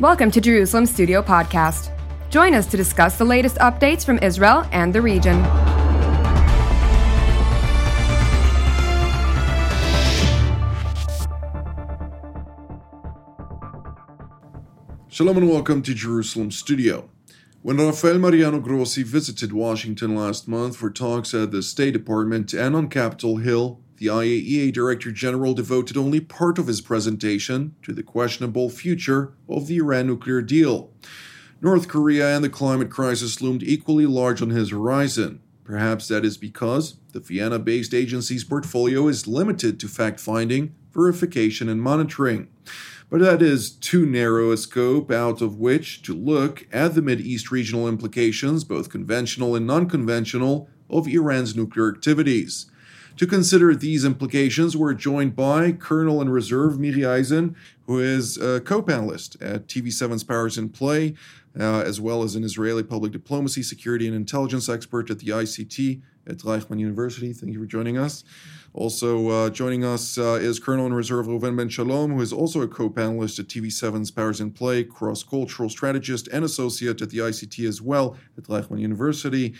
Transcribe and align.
Welcome 0.00 0.32
to 0.32 0.40
Jerusalem 0.40 0.86
Studio 0.86 1.22
Podcast. 1.22 1.92
Join 2.28 2.52
us 2.52 2.66
to 2.66 2.76
discuss 2.76 3.16
the 3.16 3.24
latest 3.24 3.58
updates 3.58 4.04
from 4.04 4.18
Israel 4.18 4.66
and 4.72 4.92
the 4.92 5.00
region. 5.00 5.40
Shalom 15.08 15.36
and 15.36 15.48
welcome 15.48 15.80
to 15.82 15.94
Jerusalem 15.94 16.50
Studio. 16.50 17.08
When 17.62 17.76
Rafael 17.76 18.18
Mariano 18.18 18.58
Grossi 18.58 19.04
visited 19.04 19.52
Washington 19.52 20.16
last 20.16 20.48
month 20.48 20.76
for 20.76 20.90
talks 20.90 21.32
at 21.34 21.52
the 21.52 21.62
State 21.62 21.92
Department 21.92 22.52
and 22.52 22.74
on 22.74 22.88
Capitol 22.88 23.36
Hill, 23.36 23.80
the 24.04 24.10
IAEA 24.10 24.70
Director 24.70 25.10
General 25.10 25.54
devoted 25.54 25.96
only 25.96 26.20
part 26.20 26.58
of 26.58 26.66
his 26.66 26.82
presentation 26.82 27.74
to 27.82 27.94
the 27.94 28.02
questionable 28.02 28.68
future 28.68 29.32
of 29.48 29.66
the 29.66 29.78
Iran 29.78 30.08
nuclear 30.08 30.42
deal. 30.42 30.90
North 31.62 31.88
Korea 31.88 32.36
and 32.36 32.44
the 32.44 32.50
climate 32.50 32.90
crisis 32.90 33.40
loomed 33.40 33.62
equally 33.62 34.04
large 34.04 34.42
on 34.42 34.50
his 34.50 34.70
horizon. 34.70 35.40
Perhaps 35.64 36.08
that 36.08 36.22
is 36.22 36.36
because 36.36 36.96
the 37.12 37.20
Vienna 37.20 37.58
based 37.58 37.94
agency's 37.94 38.44
portfolio 38.44 39.08
is 39.08 39.26
limited 39.26 39.80
to 39.80 39.88
fact 39.88 40.20
finding, 40.20 40.74
verification, 40.92 41.70
and 41.70 41.80
monitoring. 41.80 42.48
But 43.08 43.20
that 43.20 43.40
is 43.40 43.70
too 43.70 44.04
narrow 44.04 44.52
a 44.52 44.58
scope 44.58 45.10
out 45.10 45.40
of 45.40 45.56
which 45.56 46.02
to 46.02 46.14
look 46.14 46.66
at 46.70 46.94
the 46.94 47.02
East 47.10 47.50
regional 47.50 47.88
implications, 47.88 48.64
both 48.64 48.90
conventional 48.90 49.56
and 49.56 49.66
non 49.66 49.88
conventional, 49.88 50.68
of 50.90 51.08
Iran's 51.08 51.56
nuclear 51.56 51.88
activities. 51.88 52.66
To 53.18 53.28
consider 53.28 53.76
these 53.76 54.04
implications, 54.04 54.76
we're 54.76 54.92
joined 54.92 55.36
by 55.36 55.70
Colonel 55.70 56.20
and 56.20 56.32
Reserve 56.32 56.80
Miri 56.80 57.06
Eisen, 57.06 57.54
who 57.86 58.00
is 58.00 58.36
a 58.38 58.60
co 58.60 58.82
panelist 58.82 59.40
at 59.40 59.68
TV7's 59.68 60.24
Powers 60.24 60.58
in 60.58 60.68
Play, 60.68 61.14
uh, 61.58 61.82
as 61.82 62.00
well 62.00 62.24
as 62.24 62.34
an 62.34 62.42
Israeli 62.42 62.82
public 62.82 63.12
diplomacy, 63.12 63.62
security, 63.62 64.08
and 64.08 64.16
intelligence 64.16 64.68
expert 64.68 65.10
at 65.10 65.20
the 65.20 65.28
ICT 65.28 66.02
at 66.26 66.38
Reichman 66.38 66.80
University. 66.80 67.32
Thank 67.32 67.52
you 67.52 67.60
for 67.60 67.66
joining 67.66 67.96
us. 67.96 68.24
Also 68.74 69.28
uh, 69.28 69.50
joining 69.50 69.84
us 69.84 70.18
uh, 70.18 70.32
is 70.32 70.58
Colonel 70.58 70.84
in 70.86 70.92
Reserve 70.92 71.26
Reuven 71.26 71.56
Ben 71.56 71.68
Shalom, 71.68 72.10
who 72.10 72.20
is 72.20 72.32
also 72.32 72.60
a 72.60 72.66
co-panelist 72.66 73.38
at 73.38 73.46
TV7's 73.46 74.10
Powers 74.10 74.40
in 74.40 74.50
Play, 74.50 74.82
cross-cultural 74.82 75.68
strategist 75.68 76.26
and 76.32 76.44
associate 76.44 77.00
at 77.00 77.10
the 77.10 77.18
ICT 77.18 77.68
as 77.68 77.80
well 77.80 78.16
at 78.36 78.44
Reichman 78.44 78.80
University. 78.80 79.54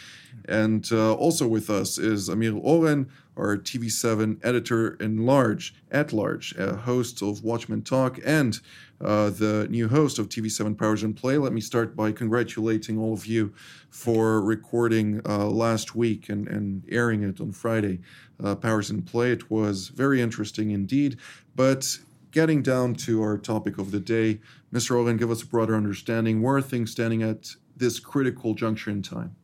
And 0.48 0.84
uh, 0.90 1.14
also 1.14 1.46
with 1.46 1.70
us 1.70 1.96
is 1.96 2.28
Amir 2.28 2.56
Oren, 2.56 3.08
our 3.36 3.56
TV7 3.56 4.44
editor 4.44 4.94
in 4.94 5.24
large, 5.24 5.76
at 5.92 6.12
large, 6.12 6.56
host 6.56 7.22
of 7.22 7.44
Watchmen 7.44 7.82
Talk 7.82 8.18
and 8.24 8.60
uh, 9.00 9.30
the 9.30 9.66
new 9.70 9.88
host 9.88 10.18
of 10.18 10.28
TV7 10.28 10.78
Powers 10.78 11.02
in 11.02 11.14
Play. 11.14 11.36
Let 11.38 11.52
me 11.52 11.60
start 11.60 11.94
by 11.94 12.12
congratulating 12.12 12.98
all 12.98 13.12
of 13.12 13.26
you 13.26 13.52
for 13.90 14.40
recording 14.40 15.20
uh, 15.28 15.46
last 15.46 15.94
week 15.94 16.28
and, 16.28 16.48
and 16.48 16.84
airing 16.90 17.22
it 17.22 17.40
on 17.40 17.52
Friday. 17.52 18.00
Uh, 18.42 18.54
Powers 18.54 18.90
in 18.90 19.02
Play. 19.02 19.32
It 19.32 19.50
was 19.50 19.88
very 19.88 20.20
interesting 20.20 20.70
indeed. 20.70 21.18
But 21.54 21.98
getting 22.30 22.62
down 22.62 22.94
to 22.94 23.22
our 23.22 23.38
topic 23.38 23.78
of 23.78 23.90
the 23.90 24.00
day, 24.00 24.40
Mr. 24.72 24.96
Oren, 24.98 25.16
give 25.16 25.30
us 25.30 25.42
a 25.42 25.46
broader 25.46 25.76
understanding. 25.76 26.42
Where 26.42 26.56
are 26.56 26.62
things 26.62 26.90
standing 26.90 27.22
at 27.22 27.54
this 27.76 28.00
critical 28.00 28.54
juncture 28.54 28.90
in 28.90 29.02
time? 29.02 29.36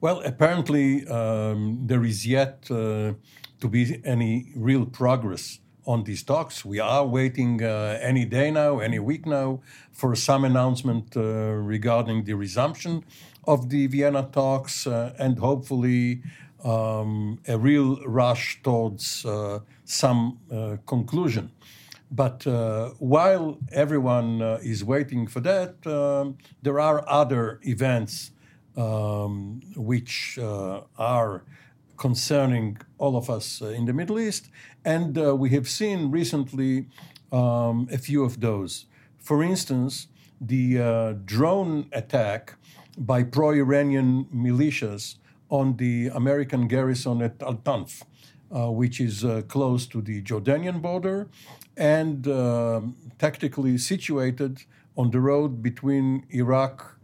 Well, 0.00 0.22
apparently, 0.24 1.06
um, 1.06 1.82
there 1.86 2.04
is 2.04 2.26
yet 2.26 2.66
uh, 2.70 3.12
to 3.60 3.68
be 3.68 4.00
any 4.04 4.50
real 4.56 4.86
progress 4.86 5.60
on 5.86 6.04
these 6.04 6.22
talks. 6.22 6.64
We 6.64 6.78
are 6.78 7.06
waiting 7.06 7.62
uh, 7.62 7.98
any 8.00 8.24
day 8.24 8.50
now, 8.50 8.78
any 8.78 8.98
week 8.98 9.26
now, 9.26 9.60
for 9.92 10.14
some 10.14 10.44
announcement 10.44 11.16
uh, 11.16 11.20
regarding 11.20 12.24
the 12.24 12.34
resumption 12.34 13.04
of 13.44 13.68
the 13.70 13.86
Vienna 13.86 14.28
talks 14.32 14.86
uh, 14.86 15.14
and 15.18 15.38
hopefully 15.38 16.22
um, 16.64 17.38
a 17.48 17.58
real 17.58 17.96
rush 18.06 18.62
towards 18.62 19.24
uh, 19.24 19.60
some 19.84 20.38
uh, 20.52 20.76
conclusion. 20.86 21.50
But 22.10 22.46
uh, 22.46 22.90
while 22.98 23.58
everyone 23.70 24.42
is 24.62 24.84
waiting 24.84 25.28
for 25.28 25.40
that, 25.40 25.86
um, 25.86 26.38
there 26.62 26.80
are 26.80 27.04
other 27.08 27.60
events 27.62 28.32
um, 28.76 29.60
which 29.76 30.38
are 30.98 31.44
concerning 31.96 32.78
all 32.98 33.16
of 33.16 33.28
us 33.28 33.60
in 33.60 33.84
the 33.84 33.92
Middle 33.92 34.18
East. 34.18 34.48
And 34.84 35.18
uh, 35.18 35.36
we 35.36 35.50
have 35.50 35.68
seen 35.68 36.10
recently 36.10 36.86
um, 37.30 37.88
a 37.92 37.98
few 37.98 38.24
of 38.24 38.40
those. 38.40 38.86
For 39.18 39.42
instance, 39.42 40.08
the 40.40 40.80
uh, 40.80 41.12
drone 41.26 41.88
attack 41.92 42.54
by 42.96 43.22
pro 43.22 43.50
Iranian 43.50 44.24
militias 44.34 45.16
on 45.50 45.76
the 45.76 46.08
American 46.14 46.66
garrison 46.66 47.20
at 47.22 47.42
Al 47.42 47.56
Tanf, 47.56 48.02
uh, 48.50 48.70
which 48.70 49.00
is 49.00 49.24
uh, 49.24 49.42
close 49.48 49.86
to 49.86 50.00
the 50.00 50.22
Jordanian 50.22 50.80
border 50.80 51.28
and 51.76 52.26
uh, 52.26 52.80
tactically 53.18 53.76
situated 53.76 54.62
on 54.96 55.10
the 55.10 55.20
road 55.20 55.62
between 55.62 56.24
Iraq 56.30 56.96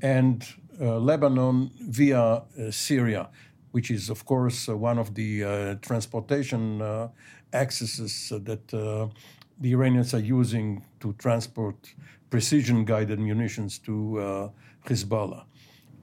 and 0.00 0.46
Lebanon 0.78 1.70
via 1.80 2.42
Syria 2.70 3.28
which 3.74 3.90
is, 3.90 4.08
of 4.08 4.24
course, 4.24 4.68
uh, 4.68 4.76
one 4.76 4.98
of 5.00 5.16
the 5.16 5.42
uh, 5.42 5.74
transportation 5.82 6.80
uh, 6.80 7.08
accesses 7.52 8.28
that 8.30 8.68
the 8.68 9.72
Iranians 9.72 10.14
are 10.14 10.26
using 10.38 10.84
to 11.00 11.12
transport 11.14 11.92
precision 12.30 12.84
guided 12.84 13.18
munitions 13.18 13.80
to 13.80 14.50
Hezbollah. 14.86 15.42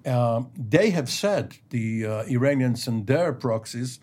Uh, 0.05 0.43
they 0.57 0.89
have 0.91 1.09
said, 1.09 1.57
the 1.69 2.05
uh, 2.05 2.23
Iranians 2.23 2.87
and 2.87 3.05
their 3.07 3.33
proxies, 3.33 3.99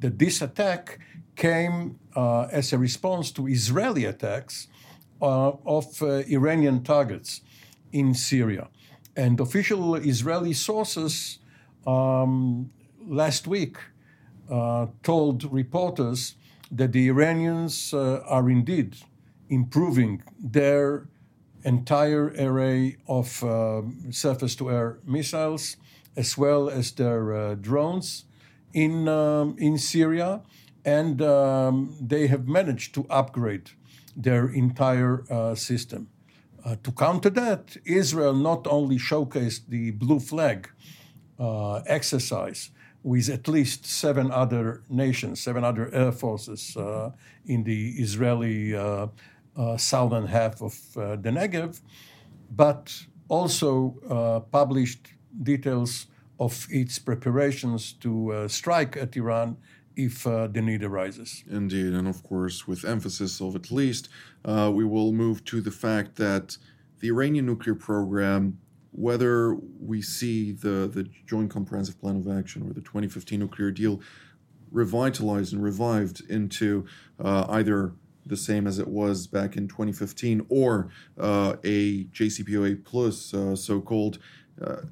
that 0.00 0.18
this 0.18 0.42
attack 0.42 0.98
came 1.36 1.98
uh, 2.16 2.42
as 2.52 2.72
a 2.72 2.78
response 2.78 3.30
to 3.32 3.46
Israeli 3.46 4.04
attacks 4.04 4.68
of 5.20 6.02
Iranian 6.02 6.82
targets 6.82 7.40
in 7.92 8.12
Syria. 8.12 8.68
And 9.16 9.40
official 9.40 9.94
Israeli 9.94 10.52
sources 10.52 11.38
um, 11.86 12.70
last 13.06 13.46
week 13.46 13.78
uh, 14.50 14.86
told 15.02 15.50
reporters 15.52 16.34
that 16.70 16.92
the 16.92 17.08
Iranians 17.08 17.94
uh, 17.94 18.20
are 18.26 18.50
indeed 18.50 18.96
improving 19.48 20.22
their 20.38 21.06
entire 21.64 22.26
array 22.38 22.96
of 23.08 23.42
uh, 23.42 23.82
surface 24.10 24.54
to 24.56 24.70
air 24.70 24.98
missiles 25.04 25.76
as 26.16 26.38
well 26.38 26.68
as 26.68 26.92
their 26.92 27.34
uh, 27.34 27.54
drones 27.54 28.24
in, 28.72 29.08
um, 29.08 29.56
in 29.58 29.78
Syria. 29.78 30.42
And 30.84 31.22
um, 31.22 31.96
they 32.00 32.26
have 32.26 32.46
managed 32.46 32.94
to 32.94 33.06
upgrade 33.08 33.70
their 34.14 34.48
entire 34.48 35.24
uh, 35.30 35.54
system. 35.54 36.08
Uh, 36.64 36.76
to 36.82 36.92
counter 36.92 37.30
that, 37.30 37.76
Israel 37.84 38.34
not 38.34 38.66
only 38.66 38.98
showcased 38.98 39.68
the 39.68 39.90
blue 39.92 40.20
flag 40.20 40.70
exercise, 41.86 42.70
with 43.04 43.28
at 43.28 43.46
least 43.46 43.84
seven 43.84 44.30
other 44.30 44.82
nations, 44.88 45.40
seven 45.40 45.62
other 45.62 45.94
air 45.94 46.10
forces 46.10 46.74
uh, 46.76 47.10
in 47.44 47.62
the 47.62 47.90
Israeli 47.98 48.74
uh, 48.74 48.80
uh, 48.80 49.06
southern 49.76 50.26
half 50.26 50.60
of 50.62 50.74
uh, 50.96 51.16
the 51.16 51.30
Negev, 51.30 51.80
but 52.50 53.06
also 53.28 53.96
uh, 54.08 54.40
published 54.40 55.08
details 55.42 56.06
of 56.38 56.66
its 56.70 56.98
preparations 56.98 57.92
to 57.92 58.32
uh, 58.32 58.48
strike 58.48 58.96
at 58.96 59.16
Iran 59.16 59.56
if 59.96 60.24
the 60.24 60.60
need 60.60 60.82
arises. 60.82 61.44
Indeed, 61.48 61.92
and 61.92 62.08
of 62.08 62.24
course, 62.24 62.66
with 62.66 62.84
emphasis 62.84 63.40
of 63.40 63.54
at 63.54 63.70
least, 63.70 64.08
we 64.44 64.84
will 64.84 65.12
move 65.12 65.44
to 65.44 65.60
the 65.60 65.70
fact 65.70 66.16
that 66.16 66.58
the 66.98 67.08
Iranian 67.08 67.46
nuclear 67.46 67.76
program 67.76 68.58
whether 68.94 69.56
we 69.80 70.00
see 70.00 70.52
the, 70.52 70.88
the 70.92 71.08
Joint 71.26 71.50
Comprehensive 71.50 72.00
Plan 72.00 72.16
of 72.16 72.28
Action 72.28 72.62
or 72.62 72.72
the 72.72 72.80
2015 72.80 73.40
nuclear 73.40 73.72
deal 73.72 74.00
revitalized 74.70 75.52
and 75.52 75.62
revived 75.62 76.22
into 76.30 76.86
uh, 77.18 77.46
either 77.50 77.92
the 78.26 78.36
same 78.36 78.66
as 78.66 78.78
it 78.78 78.88
was 78.88 79.26
back 79.26 79.56
in 79.56 79.68
2015 79.68 80.46
or 80.48 80.88
uh, 81.18 81.56
a 81.64 82.04
JCPOA 82.04 82.84
plus 82.84 83.34
uh, 83.34 83.54
so 83.56 83.80
called. 83.80 84.18
Uh, 84.60 84.82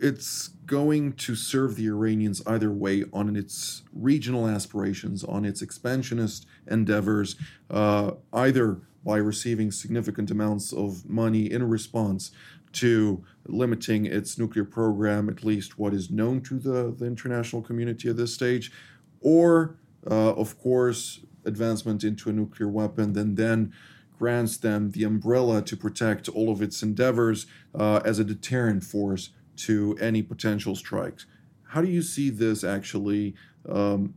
it's 0.00 0.48
going 0.66 1.12
to 1.12 1.34
serve 1.34 1.76
the 1.76 1.86
Iranians 1.86 2.42
either 2.46 2.70
way 2.70 3.04
on 3.12 3.36
its 3.36 3.82
regional 3.92 4.46
aspirations, 4.48 5.22
on 5.24 5.44
its 5.44 5.62
expansionist 5.62 6.46
endeavors, 6.66 7.36
uh, 7.70 8.12
either 8.32 8.80
by 9.04 9.16
receiving 9.16 9.70
significant 9.70 10.30
amounts 10.30 10.72
of 10.72 11.08
money 11.08 11.50
in 11.50 11.68
response 11.68 12.32
to 12.72 13.24
limiting 13.46 14.04
its 14.06 14.38
nuclear 14.38 14.64
program, 14.64 15.28
at 15.28 15.44
least 15.44 15.78
what 15.78 15.94
is 15.94 16.10
known 16.10 16.40
to 16.40 16.58
the, 16.58 16.94
the 16.98 17.04
international 17.04 17.62
community 17.62 18.08
at 18.08 18.16
this 18.16 18.34
stage, 18.34 18.72
or, 19.20 19.76
uh, 20.10 20.32
of 20.32 20.58
course, 20.58 21.20
advancement 21.44 22.04
into 22.04 22.30
a 22.30 22.32
nuclear 22.32 22.68
weapon, 22.68 23.12
then 23.12 23.34
then 23.34 23.72
grants 24.18 24.56
them 24.56 24.92
the 24.92 25.04
umbrella 25.04 25.60
to 25.62 25.76
protect 25.76 26.28
all 26.28 26.50
of 26.50 26.62
its 26.62 26.82
endeavors 26.82 27.46
uh, 27.74 28.00
as 28.04 28.18
a 28.18 28.24
deterrent 28.24 28.84
force 28.84 29.30
to 29.56 29.96
any 30.00 30.22
potential 30.22 30.74
strikes. 30.74 31.26
How 31.68 31.80
do 31.82 31.88
you 31.88 32.02
see 32.02 32.30
this 32.30 32.62
actually 32.62 33.34
um, 33.68 34.14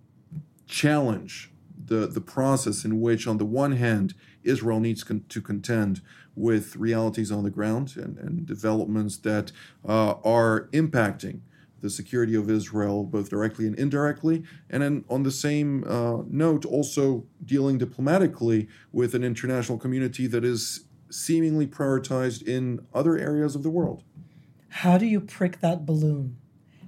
challenge 0.67 1.51
the, 1.85 2.07
the 2.07 2.21
process 2.21 2.85
in 2.85 3.01
which, 3.01 3.27
on 3.27 3.37
the 3.37 3.45
one 3.45 3.73
hand, 3.73 4.13
Israel 4.43 4.79
needs 4.79 5.03
con- 5.03 5.25
to 5.29 5.41
contend 5.41 6.01
with 6.35 6.75
realities 6.75 7.31
on 7.31 7.43
the 7.43 7.49
ground 7.49 7.95
and, 7.97 8.17
and 8.17 8.45
developments 8.45 9.17
that 9.17 9.51
uh, 9.87 10.15
are 10.23 10.69
impacting 10.71 11.41
the 11.87 11.91
security 11.91 12.35
of 12.35 12.49
Israel, 12.49 13.05
both 13.05 13.29
directly 13.29 13.65
and 13.65 13.79
indirectly, 13.79 14.43
and 14.69 14.83
then 14.83 15.05
on 15.09 15.23
the 15.23 15.31
same 15.31 15.85
uh, 15.85 16.17
note, 16.27 16.65
also 16.65 17.25
dealing 17.45 17.77
diplomatically 17.77 18.67
with 18.91 19.15
an 19.15 19.23
international 19.23 19.77
community 19.77 20.27
that 20.27 20.43
is 20.43 20.85
seemingly 21.09 21.65
prioritized 21.65 22.45
in 22.45 22.85
other 22.93 23.17
areas 23.17 23.55
of 23.55 23.63
the 23.63 23.69
world. 23.69 24.03
How 24.83 24.97
do 24.97 25.05
you 25.05 25.21
prick 25.21 25.61
that 25.61 25.85
balloon? 25.85 26.35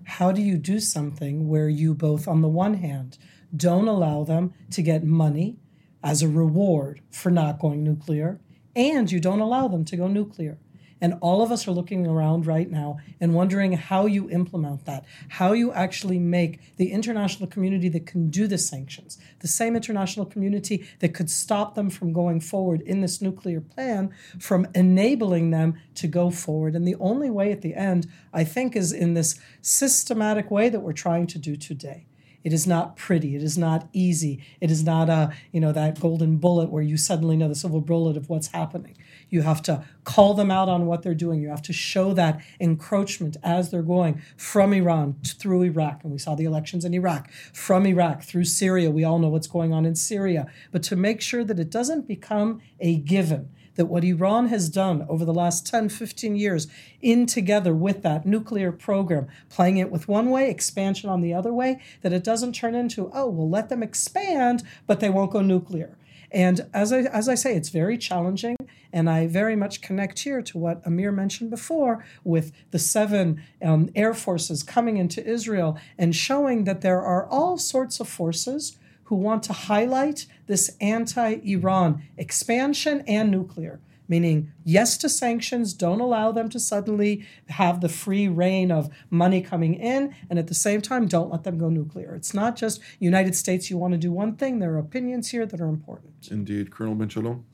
How 0.04 0.34
do 0.34 0.42
you 0.42 0.58
do 0.58 0.80
something 0.82 1.48
where 1.48 1.70
you 1.70 1.94
both, 1.94 2.28
on 2.28 2.42
the 2.42 2.50
one 2.50 2.74
hand, 2.74 3.18
don't 3.56 3.88
allow 3.88 4.26
them 4.26 4.54
to 4.72 4.82
get 4.82 5.04
money 5.06 5.60
as 6.04 6.22
a 6.22 6.28
reward 6.28 7.02
for 7.10 7.32
not 7.32 7.60
going 7.60 7.84
nuclear, 7.84 8.42
and 8.76 9.10
you 9.10 9.22
don't 9.22 9.40
allow 9.40 9.70
them 9.70 9.86
to 9.86 9.96
go 9.96 10.08
nuclear? 10.08 10.58
And 11.02 11.16
all 11.22 11.42
of 11.42 11.52
us 11.52 11.68
are 11.68 11.72
looking 11.72 12.06
around 12.06 12.46
right 12.46 12.70
now 12.70 12.98
and 13.22 13.34
wondering 13.34 13.74
how 13.74 14.06
you 14.06 14.30
implement 14.30 14.86
that, 14.86 15.06
how 15.30 15.54
you 15.54 15.72
actually 15.72 16.20
make 16.20 16.76
the 16.78 16.92
international 16.92 17.48
community 17.48 17.90
that 17.90 18.06
can 18.06 18.30
do 18.30 18.48
the 18.48 18.58
sanctions, 18.58 19.18
the 19.40 19.48
same 19.48 19.76
international 19.76 20.26
community 20.26 20.86
that 21.00 21.14
could 21.14 21.30
stop 21.30 21.76
them 21.76 21.90
from 21.90 22.12
going 22.12 22.42
forward 22.42 22.82
in 22.82 23.02
this 23.02 23.22
nuclear 23.22 23.62
plan, 23.62 24.14
from 24.40 24.68
enabling 24.76 25.52
them 25.52 25.80
to 25.96 26.08
go 26.08 26.30
forward. 26.30 26.76
And 26.76 26.88
the 26.88 26.96
only 26.96 27.30
way 27.30 27.52
at 27.52 27.62
the 27.62 27.76
end, 27.76 28.08
I 28.34 28.44
think, 28.44 28.76
is 28.76 28.92
in 28.92 29.14
this 29.14 29.40
systematic 29.62 30.52
way 30.52 30.70
that 30.70 30.82
we're 30.82 30.94
trying 30.94 31.28
to 31.28 31.38
do 31.38 31.56
today. 31.56 32.06
It 32.44 32.54
is 32.54 32.66
not 32.66 32.96
pretty. 32.96 33.36
It 33.36 33.44
is 33.44 33.58
not 33.58 33.90
easy. 33.92 34.42
It 34.62 34.72
is 34.72 34.84
not 34.84 35.10
a, 35.10 35.34
you 35.52 35.60
know, 35.60 35.74
that 35.74 36.00
golden 36.00 36.38
bullet 36.38 36.70
where 36.70 36.84
you 36.84 36.96
suddenly 36.96 37.36
know 37.36 37.50
the 37.50 37.56
silver 37.56 37.82
bullet 37.82 38.16
of 38.16 38.30
what's 38.30 38.48
happening. 38.48 38.96
You 39.30 39.42
have 39.44 39.62
to 39.64 39.84
call 40.04 40.34
them 40.34 40.52
out 40.52 40.70
on 40.70 40.86
what 40.86 41.04
they're 41.04 41.14
doing. 41.14 41.42
You 41.42 41.50
have 41.50 41.62
to 41.64 41.74
show 41.74 42.14
that 42.14 42.42
encroachment 42.60 43.38
as 43.44 43.70
they're 43.70 43.82
going 43.82 44.22
from 44.38 44.74
Iran 44.74 45.16
through 45.26 45.64
Iraq. 45.64 46.04
And 46.04 46.12
we 46.12 46.18
saw 46.18 46.36
the 46.36 46.46
elections 46.46 46.86
in 46.86 46.94
Iraq, 46.94 47.32
from 47.54 47.86
Iraq 47.86 48.24
through 48.24 48.46
Syria. 48.46 48.92
We 48.92 49.04
all 49.04 49.20
know 49.20 49.30
what's 49.30 49.48
going 49.48 49.74
on 49.74 49.86
in 49.86 49.96
Syria. 49.96 50.48
But 50.72 50.84
to 50.84 50.96
make 50.96 51.22
sure 51.22 51.44
that 51.44 51.60
it 51.60 51.70
doesn't 51.70 52.08
become 52.08 52.62
a 52.80 52.98
given 52.98 53.50
that 53.80 53.86
what 53.86 54.04
Iran 54.04 54.48
has 54.48 54.68
done 54.68 55.06
over 55.08 55.24
the 55.24 55.34
last 55.34 55.66
10, 55.66 55.88
15 55.88 56.36
years, 56.36 56.68
in 57.02 57.26
together 57.26 57.74
with 57.74 58.04
that 58.04 58.26
nuclear 58.26 58.74
program, 58.74 59.28
playing 59.48 59.78
it 59.78 59.90
with 59.90 60.06
one 60.06 60.30
way, 60.30 60.50
expansion 60.50 61.10
on 61.10 61.22
the 61.22 61.34
other 61.34 61.54
way, 61.54 61.80
that 62.02 62.12
it 62.12 62.22
doesn't 62.22 62.52
turn 62.52 62.76
into, 62.76 63.10
oh, 63.14 63.30
we'll 63.30 63.50
let 63.50 63.70
them 63.70 63.82
expand, 63.82 64.64
but 64.86 65.00
they 65.00 65.10
won't 65.10 65.32
go 65.32 65.40
nuclear. 65.40 65.98
And 66.32 66.62
as 66.74 66.94
I, 66.94 67.00
as 67.00 67.28
I 67.28 67.36
say, 67.36 67.56
it's 67.56 67.70
very 67.70 67.98
challenging. 67.98 68.56
And 68.92 69.10
I 69.10 69.28
very 69.28 69.56
much 69.56 69.82
connect 69.82 70.20
here 70.20 70.42
to 70.42 70.58
what 70.58 70.86
Amir 70.86 71.12
mentioned 71.12 71.50
before 71.50 72.06
with 72.24 72.52
the 72.72 72.80
seven 72.80 73.42
um, 73.64 73.90
air 73.96 74.14
forces 74.14 74.64
coming 74.64 74.98
into 74.98 75.26
Israel 75.26 75.78
and 75.98 76.16
showing 76.16 76.64
that 76.64 76.82
there 76.82 77.02
are 77.02 77.28
all 77.28 77.58
sorts 77.58 78.00
of 78.00 78.08
forces 78.08 78.78
who 79.06 79.16
want 79.16 79.42
to 79.44 79.54
highlight 79.54 80.28
this 80.46 80.76
anti 80.80 81.40
Iran 81.44 82.04
expansion 82.18 83.04
and 83.08 83.32
nuclear 83.32 83.80
meaning 84.10 84.52
yes 84.66 84.98
to 84.98 85.08
sanctions, 85.08 85.74
don't 85.74 86.02
allow 86.02 86.34
them 86.34 86.50
to 86.50 86.60
suddenly 86.60 87.26
have 87.48 87.80
the 87.80 87.88
free 87.88 88.28
rein 88.28 88.72
of 88.72 88.90
money 89.10 89.42
coming 89.42 89.76
in, 89.76 90.14
and 90.30 90.38
at 90.38 90.48
the 90.48 90.54
same 90.54 90.82
time, 90.82 91.08
don't 91.08 91.32
let 91.32 91.44
them 91.44 91.58
go 91.58 91.70
nuclear. 91.70 92.16
It's 92.16 92.34
not 92.34 92.58
just 92.58 92.82
United 93.00 93.36
States, 93.36 93.70
you 93.70 93.78
want 93.78 93.94
to 93.94 93.98
do 93.98 94.12
one 94.12 94.36
thing, 94.36 94.60
there 94.60 94.74
are 94.74 94.80
opinions 94.80 95.30
here 95.30 95.46
that 95.46 95.62
are 95.62 95.68
important. 95.68 96.28
Indeed. 96.30 96.72
Colonel 96.72 96.96
Ben 96.96 97.08
Shalom? 97.08 97.46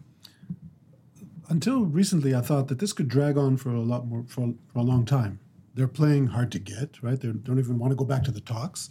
Until 1.47 1.85
recently, 1.85 2.33
I 2.33 2.41
thought 2.41 2.69
that 2.69 2.79
this 2.79 2.93
could 2.93 3.07
drag 3.07 3.37
on 3.37 3.57
for 3.57 3.69
a 3.69 3.81
lot 3.81 4.07
more, 4.07 4.23
for, 4.27 4.55
for 4.73 4.79
a 4.79 4.83
long 4.83 5.05
time. 5.05 5.39
They're 5.75 5.87
playing 5.87 6.27
hard 6.27 6.51
to 6.53 6.59
get, 6.59 7.03
right? 7.03 7.19
They 7.19 7.27
don't 7.27 7.59
even 7.59 7.77
want 7.77 7.91
to 7.91 7.95
go 7.95 8.05
back 8.05 8.23
to 8.23 8.31
the 8.31 8.39
talks 8.39 8.89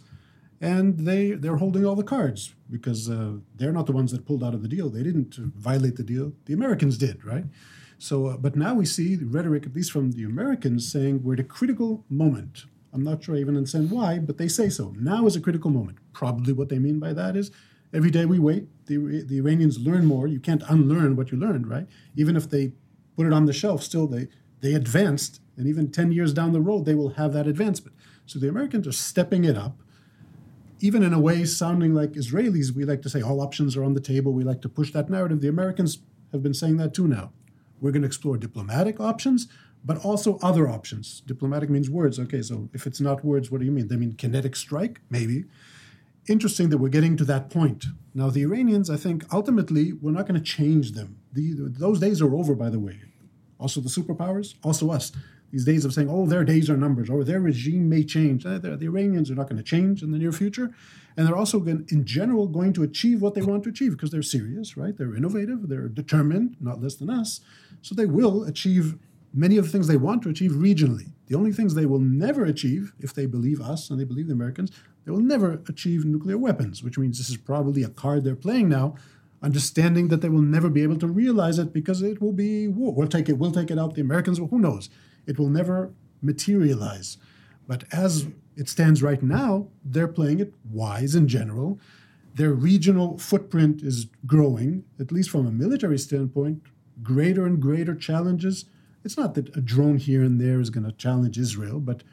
and 0.61 0.99
they 0.99 1.31
they're 1.31 1.57
holding 1.57 1.85
all 1.85 1.95
the 1.95 2.03
cards 2.03 2.55
because 2.69 3.09
uh, 3.09 3.33
they're 3.55 3.71
not 3.71 3.85
the 3.85 3.91
ones 3.91 4.11
that 4.11 4.25
pulled 4.25 4.43
out 4.43 4.53
of 4.53 4.61
the 4.61 4.67
deal. 4.67 4.89
They 4.89 5.03
didn't 5.03 5.35
violate 5.35 5.95
the 5.95 6.03
deal. 6.03 6.33
The 6.45 6.53
Americans 6.53 6.97
did, 6.97 7.23
right? 7.23 7.45
So, 7.97 8.27
uh, 8.27 8.37
but 8.37 8.55
now 8.55 8.73
we 8.73 8.85
see 8.85 9.15
the 9.15 9.25
rhetoric, 9.25 9.65
at 9.65 9.75
least 9.75 9.91
from 9.91 10.11
the 10.11 10.23
Americans, 10.23 10.91
saying 10.91 11.23
we're 11.23 11.33
at 11.33 11.39
a 11.39 11.43
critical 11.43 12.05
moment. 12.09 12.65
I'm 12.93 13.03
not 13.03 13.23
sure 13.23 13.35
I 13.35 13.39
even 13.39 13.57
understand 13.57 13.91
why, 13.91 14.19
but 14.19 14.37
they 14.37 14.47
say 14.47 14.69
so. 14.69 14.93
Now 14.97 15.25
is 15.25 15.35
a 15.35 15.41
critical 15.41 15.69
moment. 15.69 15.97
Probably 16.13 16.53
what 16.53 16.69
they 16.69 16.79
mean 16.79 16.99
by 16.99 17.13
that 17.13 17.35
is 17.35 17.51
every 17.93 18.11
day 18.11 18.25
we 18.25 18.39
wait, 18.39 18.67
the, 18.87 19.23
the 19.25 19.37
Iranians 19.37 19.79
learn 19.79 20.05
more. 20.05 20.27
You 20.27 20.39
can't 20.39 20.63
unlearn 20.69 21.15
what 21.15 21.31
you 21.31 21.37
learned, 21.37 21.67
right? 21.67 21.87
Even 22.15 22.35
if 22.35 22.49
they 22.49 22.73
put 23.15 23.25
it 23.25 23.33
on 23.33 23.45
the 23.45 23.53
shelf, 23.53 23.83
still 23.83 24.07
they 24.07 24.27
they 24.61 24.73
advanced, 24.73 25.41
and 25.57 25.67
even 25.67 25.91
10 25.91 26.11
years 26.11 26.33
down 26.33 26.53
the 26.53 26.61
road, 26.61 26.85
they 26.85 26.95
will 26.95 27.09
have 27.09 27.33
that 27.33 27.45
advancement. 27.45 27.95
So 28.25 28.39
the 28.39 28.49
Americans 28.49 28.87
are 28.87 28.93
stepping 28.93 29.43
it 29.43 29.57
up 29.57 29.77
even 30.79 31.03
in 31.03 31.13
a 31.13 31.19
way 31.19 31.45
sounding 31.45 31.93
like 31.93 32.13
Israelis, 32.13 32.71
we 32.71 32.83
like 32.83 33.01
to 33.03 33.09
say 33.09 33.21
all 33.21 33.41
options 33.41 33.77
are 33.77 33.83
on 33.83 33.93
the 33.93 34.01
table. 34.01 34.33
We 34.33 34.43
like 34.43 34.61
to 34.61 34.69
push 34.69 34.91
that 34.91 35.09
narrative. 35.09 35.41
The 35.41 35.47
Americans 35.47 35.99
have 36.31 36.43
been 36.43 36.53
saying 36.53 36.77
that 36.77 36.93
too 36.93 37.07
now. 37.07 37.31
We're 37.81 37.91
going 37.91 38.01
to 38.01 38.07
explore 38.07 38.37
diplomatic 38.37 38.99
options, 38.99 39.47
but 39.83 40.03
also 40.03 40.39
other 40.41 40.67
options. 40.67 41.21
Diplomatic 41.25 41.69
means 41.69 41.89
words. 41.89 42.19
Okay, 42.19 42.41
so 42.41 42.69
if 42.73 42.87
it's 42.87 43.01
not 43.01 43.23
words, 43.23 43.51
what 43.51 43.59
do 43.59 43.65
you 43.65 43.71
mean? 43.71 43.87
They 43.87 43.95
mean 43.95 44.13
kinetic 44.13 44.55
strike? 44.55 45.01
Maybe. 45.09 45.45
Interesting 46.27 46.69
that 46.69 46.79
we're 46.79 46.89
getting 46.89 47.15
to 47.17 47.25
that 47.25 47.49
point. 47.49 47.85
Now, 48.13 48.29
the 48.29 48.41
Iranians, 48.41 48.89
I 48.89 48.97
think, 48.97 49.25
ultimately, 49.31 49.93
we're 49.93 50.11
not 50.11 50.27
going 50.27 50.39
to 50.39 50.45
change 50.45 50.93
them. 50.93 51.19
The, 51.33 51.53
those 51.55 51.99
days 51.99 52.21
are 52.21 52.33
over, 52.33 52.55
by 52.55 52.69
the 52.69 52.79
way. 52.79 53.01
Also, 53.59 53.79
the 53.79 53.89
superpowers, 53.89 54.55
also 54.63 54.89
us 54.89 55.11
these 55.51 55.65
days 55.65 55.85
of 55.85 55.93
saying, 55.93 56.09
oh, 56.09 56.25
their 56.25 56.43
days 56.43 56.69
are 56.69 56.77
numbers, 56.77 57.09
or 57.09 57.23
their 57.23 57.39
regime 57.39 57.87
may 57.87 58.03
change. 58.03 58.45
Uh, 58.45 58.57
the 58.57 58.85
Iranians 58.85 59.31
are 59.31 59.35
not 59.35 59.49
going 59.49 59.57
to 59.57 59.63
change 59.63 60.03
in 60.03 60.11
the 60.11 60.17
near 60.17 60.31
future. 60.31 60.71
And 61.17 61.25
they're 61.25 61.35
also, 61.35 61.59
going, 61.59 61.85
in 61.89 62.05
general, 62.05 62.47
going 62.47 62.73
to 62.73 62.83
achieve 62.83 63.21
what 63.21 63.35
they 63.35 63.41
want 63.41 63.63
to 63.63 63.69
achieve 63.69 63.91
because 63.91 64.11
they're 64.11 64.21
serious, 64.21 64.75
right? 64.75 64.97
They're 64.97 65.15
innovative, 65.15 65.69
they're 65.69 65.87
determined, 65.87 66.57
not 66.59 66.81
less 66.81 66.95
than 66.95 67.09
us. 67.09 67.41
So 67.81 67.95
they 67.95 68.05
will 68.05 68.43
achieve 68.43 68.97
many 69.33 69.57
of 69.57 69.65
the 69.65 69.71
things 69.71 69.87
they 69.87 69.97
want 69.97 70.23
to 70.23 70.29
achieve 70.29 70.51
regionally. 70.51 71.11
The 71.27 71.35
only 71.35 71.53
things 71.53 71.73
they 71.73 71.85
will 71.85 71.99
never 71.99 72.45
achieve, 72.45 72.93
if 72.99 73.13
they 73.13 73.25
believe 73.25 73.61
us 73.61 73.89
and 73.89 73.99
they 73.99 74.03
believe 74.03 74.27
the 74.27 74.33
Americans, 74.33 74.71
they 75.05 75.11
will 75.11 75.19
never 75.19 75.61
achieve 75.69 76.05
nuclear 76.05 76.37
weapons, 76.37 76.83
which 76.83 76.97
means 76.97 77.17
this 77.17 77.29
is 77.29 77.37
probably 77.37 77.83
a 77.83 77.89
card 77.89 78.23
they're 78.23 78.35
playing 78.35 78.69
now 78.69 78.95
understanding 79.45 80.07
that 80.07 80.21
they 80.21 80.29
will 80.29 80.41
never 80.41 80.69
be 80.69 80.81
able 80.81 80.97
to 80.97 81.07
realize 81.07 81.59
it 81.59 81.71
because 81.71 82.01
it 82.01 82.19
will 82.19 82.33
be 82.33 82.67
war. 82.67 82.93
We'll 82.93 83.07
take 83.07 83.29
it, 83.29 83.37
we'll 83.37 83.51
take 83.51 83.69
it 83.69 83.77
out. 83.77 83.93
The 83.93 84.01
Americans, 84.01 84.39
well, 84.41 84.49
who 84.49 84.59
knows? 84.59 84.89
It 85.27 85.39
will 85.39 85.49
never 85.49 85.91
materialize. 86.21 87.17
But 87.67 87.83
as 87.91 88.27
it 88.55 88.69
stands 88.69 89.03
right 89.03 89.21
now, 89.21 89.67
they're 89.83 90.07
playing 90.07 90.39
it 90.39 90.53
wise 90.69 91.15
in 91.15 91.27
general. 91.27 91.79
Their 92.33 92.53
regional 92.53 93.17
footprint 93.17 93.81
is 93.81 94.07
growing, 94.25 94.83
at 94.99 95.11
least 95.11 95.29
from 95.29 95.47
a 95.47 95.51
military 95.51 95.97
standpoint, 95.97 96.61
greater 97.01 97.45
and 97.45 97.61
greater 97.61 97.95
challenges. 97.95 98.65
It's 99.03 99.17
not 99.17 99.35
that 99.35 99.55
a 99.55 99.61
drone 99.61 99.97
here 99.97 100.23
and 100.23 100.39
there 100.39 100.59
is 100.59 100.69
going 100.69 100.85
to 100.85 100.91
challenge 100.91 101.37
Israel, 101.37 101.79
but 101.79 102.03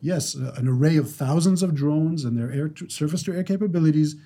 yes, 0.00 0.34
an 0.34 0.68
array 0.68 0.96
of 0.96 1.10
thousands 1.10 1.62
of 1.62 1.74
drones 1.74 2.24
and 2.24 2.36
their 2.36 2.50
air 2.50 2.70
surface 2.88 3.22
to 3.24 3.34
air 3.34 3.42
capabilities, 3.42 4.16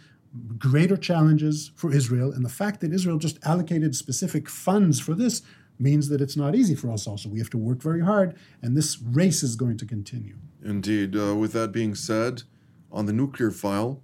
greater 0.59 0.97
challenges 0.97 1.73
for 1.75 1.93
Israel. 1.93 2.33
And 2.33 2.45
the 2.45 2.51
fact 2.51 2.81
that 2.81 2.93
Israel 2.93 3.19
just 3.19 3.39
allocated 3.45 3.95
specific 3.95 4.49
funds 4.49 5.01
for 5.01 5.15
this 5.15 5.43
means 5.83 6.09
that 6.09 6.21
it's 6.21 6.37
not 6.37 6.55
easy 6.55 6.75
for 6.75 6.91
us 6.91 7.07
also. 7.07 7.29
We 7.29 7.39
have 7.39 7.51
to 7.51 7.59
work 7.59 7.83
very 7.83 8.03
hard, 8.03 8.37
and 8.62 8.77
this 8.77 9.01
race 9.03 9.43
is 9.43 9.57
going 9.57 9.77
to 9.79 9.87
continue. 9.87 10.37
Indeed. 10.65 11.17
Uh, 11.17 11.35
with 11.37 11.53
that 11.53 11.73
being 11.73 11.95
said, 11.95 12.43
on 12.91 13.07
the 13.07 13.12
nuclear 13.12 13.51
file, 13.51 14.03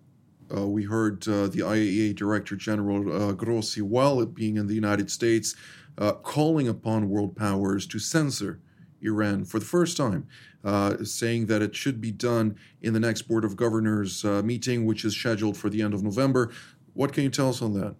uh, 0.54 0.66
we 0.66 0.84
heard 0.84 1.26
uh, 1.28 1.46
the 1.46 1.60
IAEA 1.60 2.16
Director 2.16 2.56
General 2.56 3.12
uh, 3.12 3.32
Grossi, 3.32 3.82
while 3.82 4.24
being 4.26 4.56
in 4.56 4.66
the 4.66 4.74
United 4.74 5.10
States, 5.10 5.54
uh, 5.98 6.12
calling 6.12 6.68
upon 6.68 7.08
world 7.08 7.36
powers 7.36 7.86
to 7.86 7.98
censor 7.98 8.60
Iran 9.02 9.44
for 9.44 9.58
the 9.58 9.66
first 9.66 9.96
time, 9.96 10.26
uh, 10.64 11.04
saying 11.04 11.46
that 11.46 11.62
it 11.62 11.76
should 11.76 12.00
be 12.00 12.10
done 12.10 12.56
in 12.82 12.92
the 12.92 13.00
next 13.00 13.22
Board 13.22 13.44
of 13.44 13.56
Governors 13.56 14.24
meeting, 14.24 14.86
which 14.86 15.04
is 15.04 15.14
scheduled 15.14 15.56
for 15.56 15.68
the 15.68 15.82
end 15.82 15.94
of 15.94 16.02
November. 16.02 16.50
What 16.94 17.12
can 17.12 17.24
you 17.24 17.30
tell 17.30 17.50
us 17.50 17.62
on 17.62 17.74
that? 17.74 17.94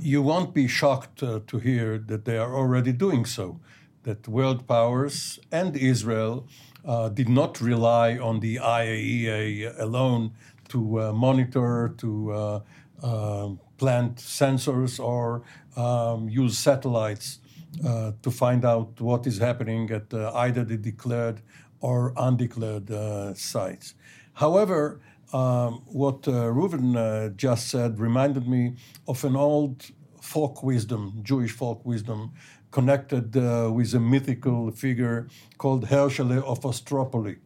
You 0.00 0.22
won't 0.22 0.54
be 0.54 0.66
shocked 0.66 1.22
uh, 1.22 1.40
to 1.46 1.58
hear 1.58 1.98
that 1.98 2.24
they 2.24 2.36
are 2.36 2.54
already 2.54 2.92
doing 2.92 3.24
so, 3.24 3.60
that 4.02 4.26
world 4.26 4.66
powers 4.66 5.38
and 5.52 5.76
Israel 5.76 6.46
uh, 6.84 7.08
did 7.10 7.28
not 7.28 7.60
rely 7.60 8.16
on 8.16 8.40
the 8.40 8.56
IAEA 8.56 9.78
alone 9.78 10.32
to 10.68 11.00
uh, 11.00 11.12
monitor, 11.12 11.94
to 11.98 12.32
uh, 12.32 12.60
uh, 13.02 13.48
plant 13.76 14.16
sensors 14.16 14.98
or 14.98 15.42
um, 15.76 16.28
use 16.28 16.58
satellites 16.58 17.40
uh, 17.84 18.12
to 18.22 18.30
find 18.30 18.64
out 18.64 19.00
what 19.00 19.26
is 19.26 19.38
happening 19.38 19.90
at 19.90 20.12
uh, 20.12 20.32
either 20.34 20.64
the 20.64 20.76
declared 20.76 21.40
or 21.80 22.12
undeclared 22.16 22.88
sites. 23.36 23.94
However, 24.34 25.00
um, 25.32 25.82
what 25.86 26.26
uh, 26.26 26.50
Reuven 26.52 26.96
uh, 26.96 27.28
just 27.30 27.68
said 27.68 27.98
reminded 27.98 28.48
me 28.48 28.76
of 29.06 29.24
an 29.24 29.36
old 29.36 29.90
folk 30.20 30.62
wisdom, 30.62 31.20
Jewish 31.22 31.52
folk 31.52 31.84
wisdom, 31.84 32.32
connected 32.70 33.36
uh, 33.36 33.70
with 33.72 33.94
a 33.94 34.00
mythical 34.00 34.70
figure 34.70 35.28
called 35.58 35.86
Herschel 35.86 36.32
of 36.32 36.60
Ostropoli. 36.60 37.38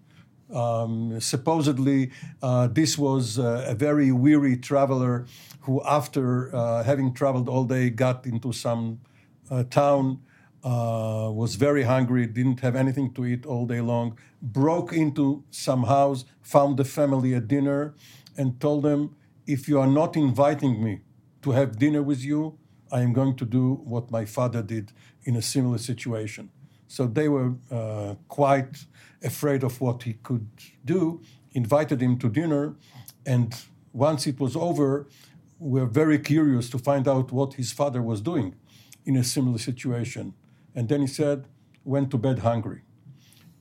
Um, 0.52 1.18
supposedly, 1.20 2.10
uh, 2.42 2.68
this 2.68 2.98
was 2.98 3.38
uh, 3.38 3.64
a 3.66 3.74
very 3.74 4.12
weary 4.12 4.56
traveler 4.56 5.26
who, 5.62 5.82
after 5.84 6.54
uh, 6.54 6.82
having 6.84 7.14
traveled 7.14 7.48
all 7.48 7.64
day, 7.64 7.90
got 7.90 8.26
into 8.26 8.52
some 8.52 9.00
uh, 9.50 9.64
town, 9.64 10.20
uh, 10.64 11.30
was 11.30 11.56
very 11.56 11.82
hungry, 11.82 12.26
didn't 12.26 12.60
have 12.60 12.74
anything 12.74 13.12
to 13.12 13.26
eat 13.26 13.44
all 13.44 13.66
day 13.66 13.82
long, 13.82 14.18
broke 14.40 14.92
into 14.94 15.44
some 15.50 15.84
house, 15.84 16.24
found 16.40 16.78
the 16.78 16.84
family 16.84 17.34
at 17.34 17.46
dinner, 17.46 17.94
and 18.36 18.58
told 18.60 18.82
them, 18.82 19.14
If 19.46 19.68
you 19.68 19.78
are 19.78 19.86
not 19.86 20.16
inviting 20.16 20.82
me 20.82 21.00
to 21.42 21.50
have 21.50 21.78
dinner 21.78 22.02
with 22.02 22.24
you, 22.24 22.58
I 22.90 23.02
am 23.02 23.12
going 23.12 23.36
to 23.36 23.44
do 23.44 23.74
what 23.84 24.10
my 24.10 24.24
father 24.24 24.62
did 24.62 24.92
in 25.24 25.36
a 25.36 25.42
similar 25.42 25.78
situation. 25.78 26.50
So 26.88 27.06
they 27.06 27.28
were 27.28 27.54
uh, 27.70 28.14
quite 28.28 28.86
afraid 29.22 29.64
of 29.64 29.80
what 29.80 30.04
he 30.04 30.14
could 30.14 30.48
do, 30.84 31.20
invited 31.52 32.00
him 32.00 32.18
to 32.18 32.28
dinner, 32.28 32.76
and 33.26 33.54
once 33.92 34.26
it 34.26 34.40
was 34.40 34.56
over, 34.56 35.08
were 35.58 35.86
very 35.86 36.18
curious 36.18 36.68
to 36.70 36.78
find 36.78 37.06
out 37.06 37.32
what 37.32 37.54
his 37.54 37.72
father 37.72 38.02
was 38.02 38.20
doing 38.20 38.54
in 39.04 39.16
a 39.16 39.24
similar 39.24 39.58
situation. 39.58 40.34
And 40.74 40.88
then 40.88 41.00
he 41.00 41.06
said, 41.06 41.46
went 41.84 42.10
to 42.10 42.18
bed 42.18 42.40
hungry. 42.40 42.82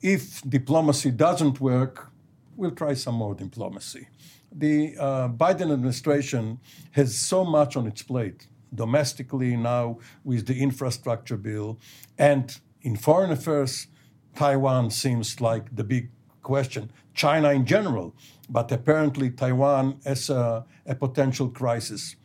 If 0.01 0.41
diplomacy 0.41 1.11
doesn't 1.11 1.61
work, 1.61 2.11
we'll 2.55 2.71
try 2.71 2.93
some 2.93 3.15
more 3.15 3.35
diplomacy. 3.35 4.07
The 4.51 4.95
uh, 4.97 5.29
Biden 5.29 5.71
administration 5.71 6.59
has 6.91 7.17
so 7.17 7.43
much 7.43 7.75
on 7.75 7.87
its 7.87 8.03
plate 8.03 8.47
domestically 8.73 9.55
now 9.55 9.99
with 10.23 10.47
the 10.47 10.59
infrastructure 10.59 11.37
bill. 11.37 11.79
And 12.17 12.55
in 12.81 12.95
foreign 12.95 13.31
affairs, 13.31 13.87
Taiwan 14.35 14.89
seems 14.91 15.39
like 15.39 15.75
the 15.75 15.83
big 15.83 16.09
question, 16.41 16.91
China 17.13 17.51
in 17.51 17.65
general, 17.65 18.15
but 18.49 18.71
apparently 18.71 19.29
Taiwan 19.29 19.99
as 20.05 20.29
a, 20.29 20.65
a 20.85 20.95
potential 20.95 21.49
crisis. 21.49 22.15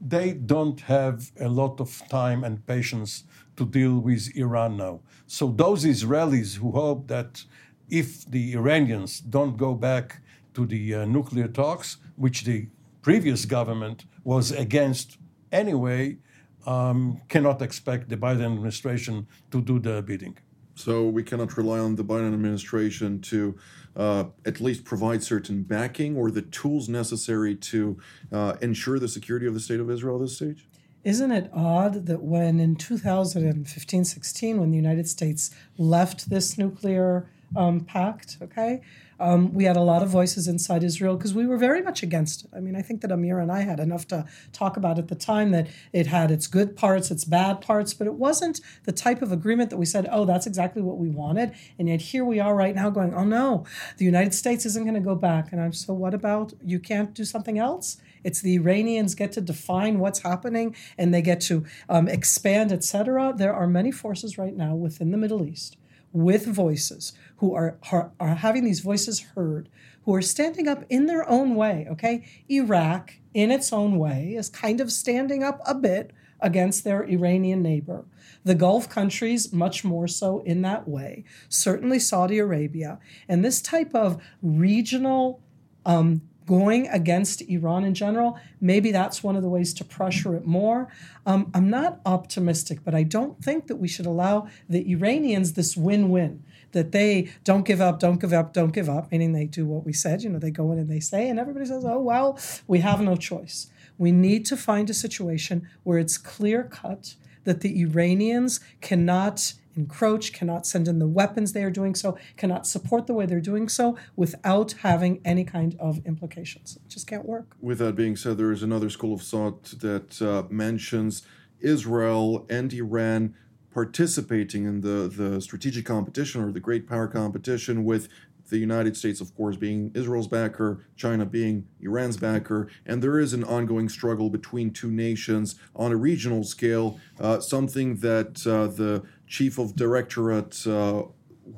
They 0.00 0.32
don't 0.32 0.80
have 0.82 1.30
a 1.40 1.48
lot 1.48 1.80
of 1.80 2.02
time 2.08 2.44
and 2.44 2.66
patience 2.66 3.24
to 3.58 3.66
deal 3.66 3.98
with 3.98 4.22
Iran 4.34 4.76
now. 4.76 5.00
So, 5.26 5.44
those 5.64 5.84
Israelis 5.84 6.56
who 6.56 6.70
hope 6.72 7.08
that 7.08 7.44
if 7.90 8.08
the 8.30 8.52
Iranians 8.54 9.20
don't 9.20 9.56
go 9.56 9.74
back 9.74 10.22
to 10.54 10.66
the 10.66 10.82
uh, 10.94 11.04
nuclear 11.04 11.48
talks, 11.48 11.98
which 12.16 12.44
the 12.44 12.68
previous 13.02 13.44
government 13.44 14.04
was 14.24 14.50
against 14.50 15.18
anyway, 15.52 16.18
um, 16.66 17.20
cannot 17.28 17.62
expect 17.62 18.08
the 18.08 18.16
Biden 18.16 18.44
administration 18.44 19.26
to 19.50 19.62
do 19.62 19.78
the 19.78 20.02
bidding. 20.02 20.36
So 20.74 21.08
we 21.08 21.22
cannot 21.24 21.56
rely 21.56 21.78
on 21.80 21.96
the 21.96 22.04
Biden 22.04 22.32
administration 22.32 23.20
to 23.22 23.56
uh, 23.96 24.24
at 24.46 24.60
least 24.60 24.84
provide 24.84 25.22
certain 25.22 25.62
backing 25.62 26.16
or 26.16 26.30
the 26.30 26.42
tools 26.42 26.88
necessary 26.88 27.56
to 27.56 27.98
uh, 28.30 28.54
ensure 28.60 28.98
the 28.98 29.08
security 29.08 29.46
of 29.46 29.54
the 29.54 29.60
state 29.60 29.80
of 29.80 29.90
Israel 29.90 30.16
at 30.16 30.22
this 30.22 30.36
stage? 30.36 30.68
Isn't 31.08 31.32
it 31.32 31.50
odd 31.54 32.04
that 32.04 32.22
when 32.22 32.60
in 32.60 32.76
2015 32.76 34.04
16, 34.04 34.60
when 34.60 34.70
the 34.70 34.76
United 34.76 35.08
States 35.08 35.50
left 35.78 36.28
this 36.28 36.58
nuclear 36.58 37.30
um, 37.56 37.80
pact, 37.80 38.38
okay, 38.42 38.80
um, 39.20 39.52
we 39.52 39.64
had 39.64 39.76
a 39.76 39.80
lot 39.80 40.02
of 40.02 40.08
voices 40.08 40.46
inside 40.46 40.84
Israel 40.84 41.16
because 41.16 41.34
we 41.34 41.46
were 41.46 41.56
very 41.56 41.82
much 41.82 42.02
against 42.02 42.44
it. 42.44 42.50
I 42.54 42.60
mean, 42.60 42.76
I 42.76 42.82
think 42.82 43.00
that 43.00 43.10
Amir 43.10 43.40
and 43.40 43.50
I 43.50 43.62
had 43.62 43.80
enough 43.80 44.06
to 44.08 44.26
talk 44.52 44.76
about 44.76 44.98
at 44.98 45.08
the 45.08 45.14
time 45.14 45.50
that 45.50 45.68
it 45.92 46.06
had 46.06 46.30
its 46.30 46.46
good 46.46 46.76
parts, 46.76 47.10
its 47.10 47.24
bad 47.24 47.60
parts, 47.60 47.94
but 47.94 48.06
it 48.06 48.14
wasn't 48.14 48.60
the 48.84 48.92
type 48.92 49.22
of 49.22 49.32
agreement 49.32 49.70
that 49.70 49.76
we 49.76 49.86
said, 49.86 50.08
oh, 50.10 50.24
that's 50.24 50.46
exactly 50.46 50.82
what 50.82 50.98
we 50.98 51.08
wanted. 51.08 51.52
And 51.78 51.88
yet 51.88 52.00
here 52.00 52.24
we 52.24 52.38
are 52.38 52.54
right 52.54 52.74
now 52.74 52.90
going, 52.90 53.12
oh 53.14 53.24
no, 53.24 53.64
the 53.96 54.04
United 54.04 54.34
States 54.34 54.64
isn't 54.64 54.84
going 54.84 54.94
to 54.94 55.00
go 55.00 55.16
back. 55.16 55.52
And 55.52 55.60
I'm 55.60 55.72
so, 55.72 55.92
what 55.92 56.14
about 56.14 56.52
you 56.62 56.78
can't 56.78 57.12
do 57.14 57.24
something 57.24 57.58
else? 57.58 57.96
It's 58.22 58.40
the 58.40 58.54
Iranians 58.54 59.14
get 59.14 59.32
to 59.32 59.40
define 59.40 59.98
what's 59.98 60.20
happening 60.20 60.76
and 60.96 61.12
they 61.12 61.22
get 61.22 61.40
to 61.42 61.64
um, 61.88 62.08
expand, 62.08 62.72
etc. 62.72 63.32
There 63.36 63.54
are 63.54 63.66
many 63.66 63.90
forces 63.90 64.38
right 64.38 64.56
now 64.56 64.74
within 64.74 65.10
the 65.10 65.16
Middle 65.16 65.44
East 65.44 65.76
with 66.12 66.46
voices 66.46 67.12
who 67.38 67.54
are, 67.54 67.78
are, 67.90 68.12
are 68.20 68.34
having 68.36 68.64
these 68.64 68.80
voices 68.80 69.20
heard, 69.34 69.68
who 70.04 70.14
are 70.14 70.22
standing 70.22 70.68
up 70.68 70.84
in 70.88 71.06
their 71.06 71.28
own 71.28 71.54
way, 71.54 71.86
okay? 71.90 72.24
Iraq, 72.50 73.14
in 73.34 73.50
its 73.50 73.72
own 73.72 73.98
way, 73.98 74.34
is 74.36 74.48
kind 74.48 74.80
of 74.80 74.92
standing 74.92 75.42
up 75.42 75.60
a 75.66 75.74
bit 75.74 76.12
against 76.40 76.84
their 76.84 77.02
Iranian 77.04 77.62
neighbor. 77.62 78.04
The 78.44 78.54
Gulf 78.54 78.88
countries, 78.88 79.52
much 79.52 79.84
more 79.84 80.08
so 80.08 80.40
in 80.40 80.62
that 80.62 80.88
way. 80.88 81.24
Certainly 81.48 82.00
Saudi 82.00 82.38
Arabia. 82.38 82.98
And 83.28 83.44
this 83.44 83.60
type 83.60 83.94
of 83.94 84.22
regional 84.42 85.40
um, 85.84 86.22
going 86.48 86.88
against 86.88 87.42
Iran 87.42 87.84
in 87.84 87.94
general, 87.94 88.38
maybe 88.60 88.90
that's 88.90 89.22
one 89.22 89.36
of 89.36 89.42
the 89.42 89.48
ways 89.48 89.72
to 89.74 89.84
pressure 89.84 90.34
it 90.34 90.46
more. 90.46 90.88
Um, 91.26 91.50
I'm 91.54 91.68
not 91.68 92.00
optimistic, 92.06 92.80
but 92.84 92.94
I 92.94 93.02
don't 93.02 93.42
think 93.44 93.66
that 93.68 93.76
we 93.76 93.86
should 93.86 94.06
allow 94.06 94.48
the 94.68 94.90
Iranians 94.90 95.52
this 95.52 95.76
win 95.76 96.08
win 96.08 96.42
that 96.72 96.92
they 96.92 97.30
don't 97.44 97.64
give 97.64 97.80
up, 97.80 98.00
don't 98.00 98.20
give 98.20 98.32
up, 98.32 98.52
don't 98.52 98.72
give 98.72 98.88
up, 98.88 99.10
meaning 99.12 99.32
they 99.32 99.46
do 99.46 99.66
what 99.66 99.84
we 99.84 99.92
said. 99.92 100.22
You 100.22 100.30
know, 100.30 100.38
they 100.38 100.50
go 100.50 100.72
in 100.72 100.78
and 100.78 100.90
they 100.90 101.00
say, 101.00 101.28
and 101.28 101.38
everybody 101.38 101.66
says, 101.66 101.84
oh, 101.84 101.98
well, 101.98 102.38
we 102.66 102.80
have 102.80 103.00
no 103.00 103.16
choice. 103.16 103.70
We 103.96 104.12
need 104.12 104.44
to 104.46 104.56
find 104.56 104.88
a 104.90 104.94
situation 104.94 105.68
where 105.82 105.98
it's 105.98 106.18
clear 106.18 106.64
cut 106.64 107.14
that 107.44 107.60
the 107.62 107.80
Iranians 107.80 108.60
cannot 108.80 109.54
encroach, 109.78 110.32
cannot 110.32 110.66
send 110.66 110.88
in 110.88 110.98
the 110.98 111.06
weapons 111.06 111.52
they 111.52 111.64
are 111.64 111.70
doing 111.70 111.94
so, 111.94 112.18
cannot 112.36 112.66
support 112.66 113.06
the 113.06 113.14
way 113.14 113.26
they're 113.26 113.40
doing 113.40 113.68
so 113.68 113.96
without 114.16 114.72
having 114.88 115.20
any 115.24 115.44
kind 115.44 115.76
of 115.78 116.04
implications. 116.04 116.76
It 116.76 116.88
just 116.88 117.06
can't 117.06 117.24
work. 117.24 117.56
With 117.60 117.78
that 117.78 117.94
being 117.94 118.16
said, 118.16 118.36
there 118.36 118.52
is 118.52 118.62
another 118.62 118.90
school 118.90 119.14
of 119.14 119.22
thought 119.22 119.62
that 119.80 120.20
uh, 120.20 120.42
mentions 120.50 121.22
Israel 121.60 122.46
and 122.48 122.72
Iran 122.72 123.34
participating 123.72 124.64
in 124.64 124.80
the, 124.80 125.08
the 125.08 125.40
strategic 125.40 125.84
competition 125.84 126.42
or 126.42 126.50
the 126.50 126.60
great 126.60 126.88
power 126.88 127.06
competition 127.06 127.84
with 127.84 128.08
the 128.48 128.58
United 128.58 128.96
States, 128.96 129.20
of 129.20 129.34
course, 129.36 129.56
being 129.56 129.90
Israel's 129.94 130.26
backer, 130.26 130.86
China 130.96 131.26
being 131.26 131.66
Iran's 131.80 132.16
backer, 132.16 132.68
and 132.86 133.02
there 133.02 133.18
is 133.18 133.32
an 133.34 133.44
ongoing 133.44 133.88
struggle 133.88 134.30
between 134.30 134.70
two 134.70 134.90
nations 134.90 135.56
on 135.76 135.92
a 135.92 135.96
regional 135.96 136.44
scale, 136.44 136.98
uh, 137.20 137.40
something 137.40 137.96
that 137.96 138.46
uh, 138.46 138.66
the 138.66 139.02
chief 139.28 139.58
of 139.58 139.76
directorate 139.76 140.66
uh, 140.66 141.04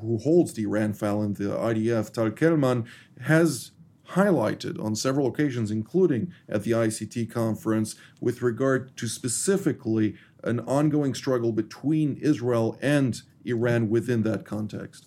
who 0.00 0.18
holds 0.18 0.52
the 0.54 0.62
Iran 0.64 0.92
file 0.92 1.22
in 1.22 1.34
the 1.34 1.44
IDF, 1.44 2.12
Tal 2.12 2.30
Kalman, 2.30 2.86
has 3.22 3.72
highlighted 4.10 4.82
on 4.82 4.96
several 4.96 5.26
occasions, 5.26 5.70
including 5.70 6.32
at 6.48 6.64
the 6.64 6.72
ICT 6.72 7.30
conference, 7.30 7.94
with 8.20 8.42
regard 8.42 8.96
to 8.96 9.06
specifically 9.06 10.16
an 10.42 10.60
ongoing 10.60 11.14
struggle 11.14 11.52
between 11.52 12.16
Israel 12.16 12.78
and 12.82 13.22
Iran 13.44 13.88
within 13.88 14.22
that 14.22 14.44
context. 14.44 15.06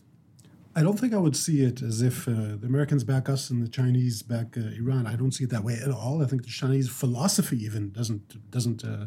I 0.75 0.81
don't 0.81 0.97
think 0.97 1.13
I 1.13 1.17
would 1.17 1.35
see 1.35 1.61
it 1.61 1.83
as 1.83 2.01
if 2.01 2.27
uh, 2.27 2.31
the 2.59 2.65
Americans 2.65 3.03
back 3.03 3.29
us 3.29 3.51
and 3.51 3.61
the 3.61 3.67
Chinese 3.67 4.23
back 4.23 4.57
uh, 4.57 4.61
Iran. 4.75 5.05
I 5.05 5.15
don't 5.15 5.31
see 5.31 5.43
it 5.43 5.51
that 5.51 5.63
way 5.63 5.75
at 5.75 5.91
all. 5.91 6.23
I 6.23 6.25
think 6.25 6.43
the 6.43 6.49
Chinese 6.49 6.89
philosophy 6.89 7.63
even 7.63 7.91
doesn't 7.91 8.49
doesn't 8.49 8.83
uh, 8.83 9.05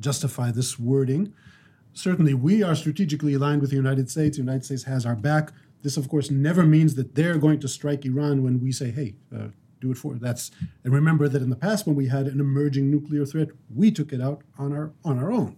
justify 0.00 0.50
this 0.50 0.76
wording. 0.76 1.32
Certainly, 1.94 2.34
we 2.34 2.62
are 2.62 2.74
strategically 2.74 3.34
aligned 3.34 3.60
with 3.60 3.70
the 3.70 3.76
United 3.76 4.10
States. 4.10 4.36
The 4.36 4.42
United 4.42 4.64
States 4.64 4.84
has 4.84 5.06
our 5.06 5.16
back. 5.16 5.52
This, 5.82 5.96
of 5.96 6.08
course, 6.08 6.30
never 6.30 6.64
means 6.64 6.94
that 6.96 7.14
they're 7.14 7.38
going 7.38 7.60
to 7.60 7.68
strike 7.68 8.04
Iran 8.04 8.42
when 8.42 8.60
we 8.60 8.72
say, 8.72 8.90
"Hey, 8.90 9.14
uh, 9.34 9.48
do 9.80 9.92
it 9.92 9.98
for." 9.98 10.14
That's 10.14 10.50
and 10.82 10.92
remember 10.92 11.28
that 11.28 11.40
in 11.40 11.50
the 11.50 11.56
past, 11.56 11.86
when 11.86 11.94
we 11.94 12.08
had 12.08 12.26
an 12.26 12.40
emerging 12.40 12.90
nuclear 12.90 13.24
threat, 13.24 13.48
we 13.74 13.90
took 13.90 14.12
it 14.12 14.20
out 14.20 14.42
on 14.58 14.72
our 14.72 14.92
on 15.04 15.18
our 15.18 15.30
own. 15.30 15.56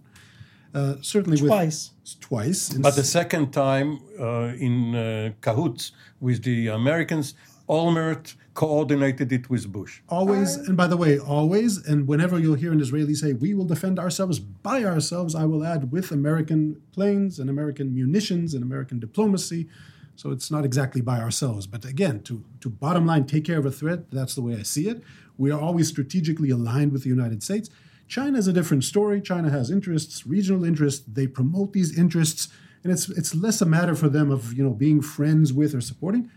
Uh, 0.73 0.95
certainly 1.01 1.37
twice. 1.37 1.91
With, 2.03 2.19
twice. 2.19 2.69
But 2.69 2.95
the 2.95 3.03
second 3.03 3.51
time 3.51 3.99
uh, 4.19 4.53
in 4.59 4.95
uh, 4.95 5.31
cahoots 5.41 5.91
with 6.19 6.43
the 6.43 6.67
Americans, 6.67 7.33
Olmert 7.67 8.35
coordinated 8.57 9.31
it 9.31 9.51
with 9.51 9.71
Bush. 9.71 10.01
Always, 10.09 10.55
and 10.55 10.75
by 10.75 10.87
the 10.87 10.97
way, 10.97 11.19
always, 11.19 11.77
and 11.85 12.07
whenever 12.07 12.39
you'll 12.39 12.55
hear 12.55 12.71
an 12.71 12.81
Israeli 12.81 13.13
say, 13.13 13.33
we 13.33 13.53
will 13.53 13.65
defend 13.65 13.99
ourselves 13.99 14.39
by 14.39 14.83
ourselves, 14.83 15.35
I 15.35 15.45
will 15.45 15.63
add 15.63 15.91
with 15.91 16.11
American 16.11 16.81
planes 16.91 17.37
and 17.37 17.51
American 17.51 17.93
munitions 17.93 18.55
and 18.55 18.63
American 18.63 18.97
diplomacy. 18.99 19.69
So 20.15 20.31
it's 20.31 20.49
not 20.49 20.65
exactly 20.65 21.01
by 21.01 21.19
ourselves. 21.19 21.67
But 21.67 21.85
again, 21.85 22.23
to, 22.23 22.43
to 22.61 22.67
bottom 22.67 23.05
line 23.05 23.27
take 23.27 23.45
care 23.45 23.59
of 23.59 23.67
a 23.67 23.71
threat, 23.71 24.09
that's 24.09 24.33
the 24.33 24.41
way 24.41 24.55
I 24.55 24.63
see 24.63 24.89
it. 24.89 25.03
We 25.37 25.51
are 25.51 25.61
always 25.61 25.87
strategically 25.87 26.49
aligned 26.49 26.91
with 26.91 27.03
the 27.03 27.09
United 27.09 27.43
States. 27.43 27.69
China 28.07 28.39
is 28.39 28.47
a 28.47 28.53
different 28.53 28.83
story. 28.83 29.21
China 29.21 29.51
has 29.51 29.69
interests, 29.69 30.25
regional 30.25 30.63
interests. 30.63 31.05
They 31.07 31.27
promote 31.27 31.73
these 31.73 31.95
interests, 31.95 32.49
and 32.83 32.91
it's 32.91 33.07
it's 33.09 33.35
less 33.35 33.61
a 33.61 33.67
matter 33.67 33.93
for 33.93 34.09
them 34.09 34.31
of 34.31 34.53
you 34.53 34.63
know 34.63 34.73
being 34.73 34.99
friends 35.01 35.53
with 35.53 35.75
or 35.75 35.81
supporting. 35.81 36.31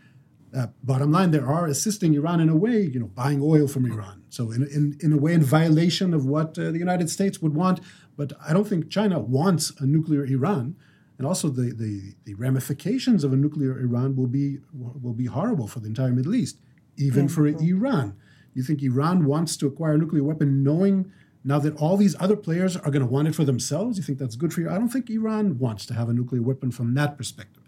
Uh, 0.57 0.67
bottom 0.83 1.13
line, 1.13 1.31
they 1.31 1.39
are 1.39 1.67
assisting 1.67 2.15
Iran 2.15 2.41
in 2.41 2.49
a 2.49 2.57
way, 2.57 2.81
you 2.81 2.99
know, 2.99 3.07
buying 3.07 3.41
oil 3.43 3.69
from 3.69 3.87
Iran. 3.87 4.25
So 4.31 4.51
in, 4.51 4.63
in, 4.65 4.97
in 5.01 5.13
a 5.13 5.17
way, 5.17 5.33
in 5.33 5.43
violation 5.43 6.13
of 6.13 6.27
what 6.27 6.59
uh, 6.59 6.73
the 6.73 6.79
United 6.79 7.09
States 7.09 7.41
would 7.41 7.55
want. 7.55 7.81
But 8.17 8.33
I 8.47 8.53
don't 8.53 8.67
think 8.67 8.91
China 8.91 9.21
wants 9.21 9.73
a 9.79 9.87
nuclear 9.87 10.25
Iran. 10.25 10.77
And 11.19 11.27
also 11.27 11.49
the, 11.51 11.73
the, 11.73 12.15
the 12.25 12.35
ramifications 12.35 13.25
of 13.25 13.33
a 13.33 13.37
nuclear 13.37 13.79
Iran 13.79 14.17
will 14.17 14.27
be, 14.27 14.59
will 14.73 15.13
be 15.13 15.27
horrible 15.27 15.69
for 15.69 15.79
the 15.79 15.87
entire 15.87 16.11
Middle 16.13 16.35
East, 16.35 16.59
even 16.97 17.29
for 17.29 17.47
Iran. 17.47 18.17
You 18.55 18.63
think 18.63 18.83
Iran 18.83 19.27
wants 19.27 19.57
to 19.59 19.67
acquire 19.67 19.95
a 19.95 19.99
nuclear 19.99 20.25
weapon 20.25 20.65
knowing 20.65 21.13
now 21.45 21.59
that 21.59 21.77
all 21.77 21.97
these 21.97 22.17
other 22.21 22.37
players 22.37 22.77
are 22.77 22.91
going 22.91 23.05
to 23.05 23.07
want 23.07 23.29
it 23.29 23.35
for 23.35 23.45
themselves? 23.45 23.97
You 23.97 24.03
think 24.03 24.19
that's 24.19 24.37
good 24.37 24.53
for 24.53 24.61
you? 24.61 24.71
I 24.71 24.75
don't 24.75 24.89
think 24.89 25.09
Iran 25.11 25.59
wants 25.59 25.87
to 25.87 25.95
have 25.95 26.09
a 26.09 26.13
nuclear 26.13 26.43
weapon 26.43 26.71
from 26.71 26.95
that 26.95 27.17
perspective. 27.17 27.60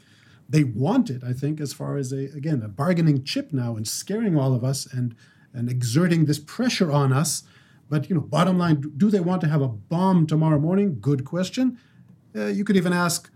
They 0.52 0.64
want 0.64 1.08
it, 1.08 1.24
I 1.24 1.32
think, 1.32 1.60
as 1.60 1.72
far 1.72 1.96
as 1.96 2.12
a 2.12 2.26
again 2.36 2.60
a 2.62 2.68
bargaining 2.68 3.24
chip 3.24 3.54
now 3.54 3.74
and 3.74 3.88
scaring 3.88 4.38
all 4.38 4.54
of 4.54 4.62
us 4.62 4.86
and 4.86 5.14
and 5.54 5.70
exerting 5.70 6.26
this 6.26 6.38
pressure 6.38 6.92
on 6.92 7.10
us. 7.10 7.42
But 7.88 8.10
you 8.10 8.14
know, 8.14 8.20
bottom 8.20 8.58
line, 8.58 8.76
do 8.96 9.10
they 9.10 9.20
want 9.20 9.40
to 9.40 9.48
have 9.48 9.62
a 9.62 9.68
bomb 9.68 10.26
tomorrow 10.26 10.58
morning? 10.58 10.98
Good 11.00 11.24
question. 11.24 11.78
Uh, 12.36 12.46
you 12.46 12.64
could 12.64 12.76
even 12.76 12.92
ask, 12.92 13.30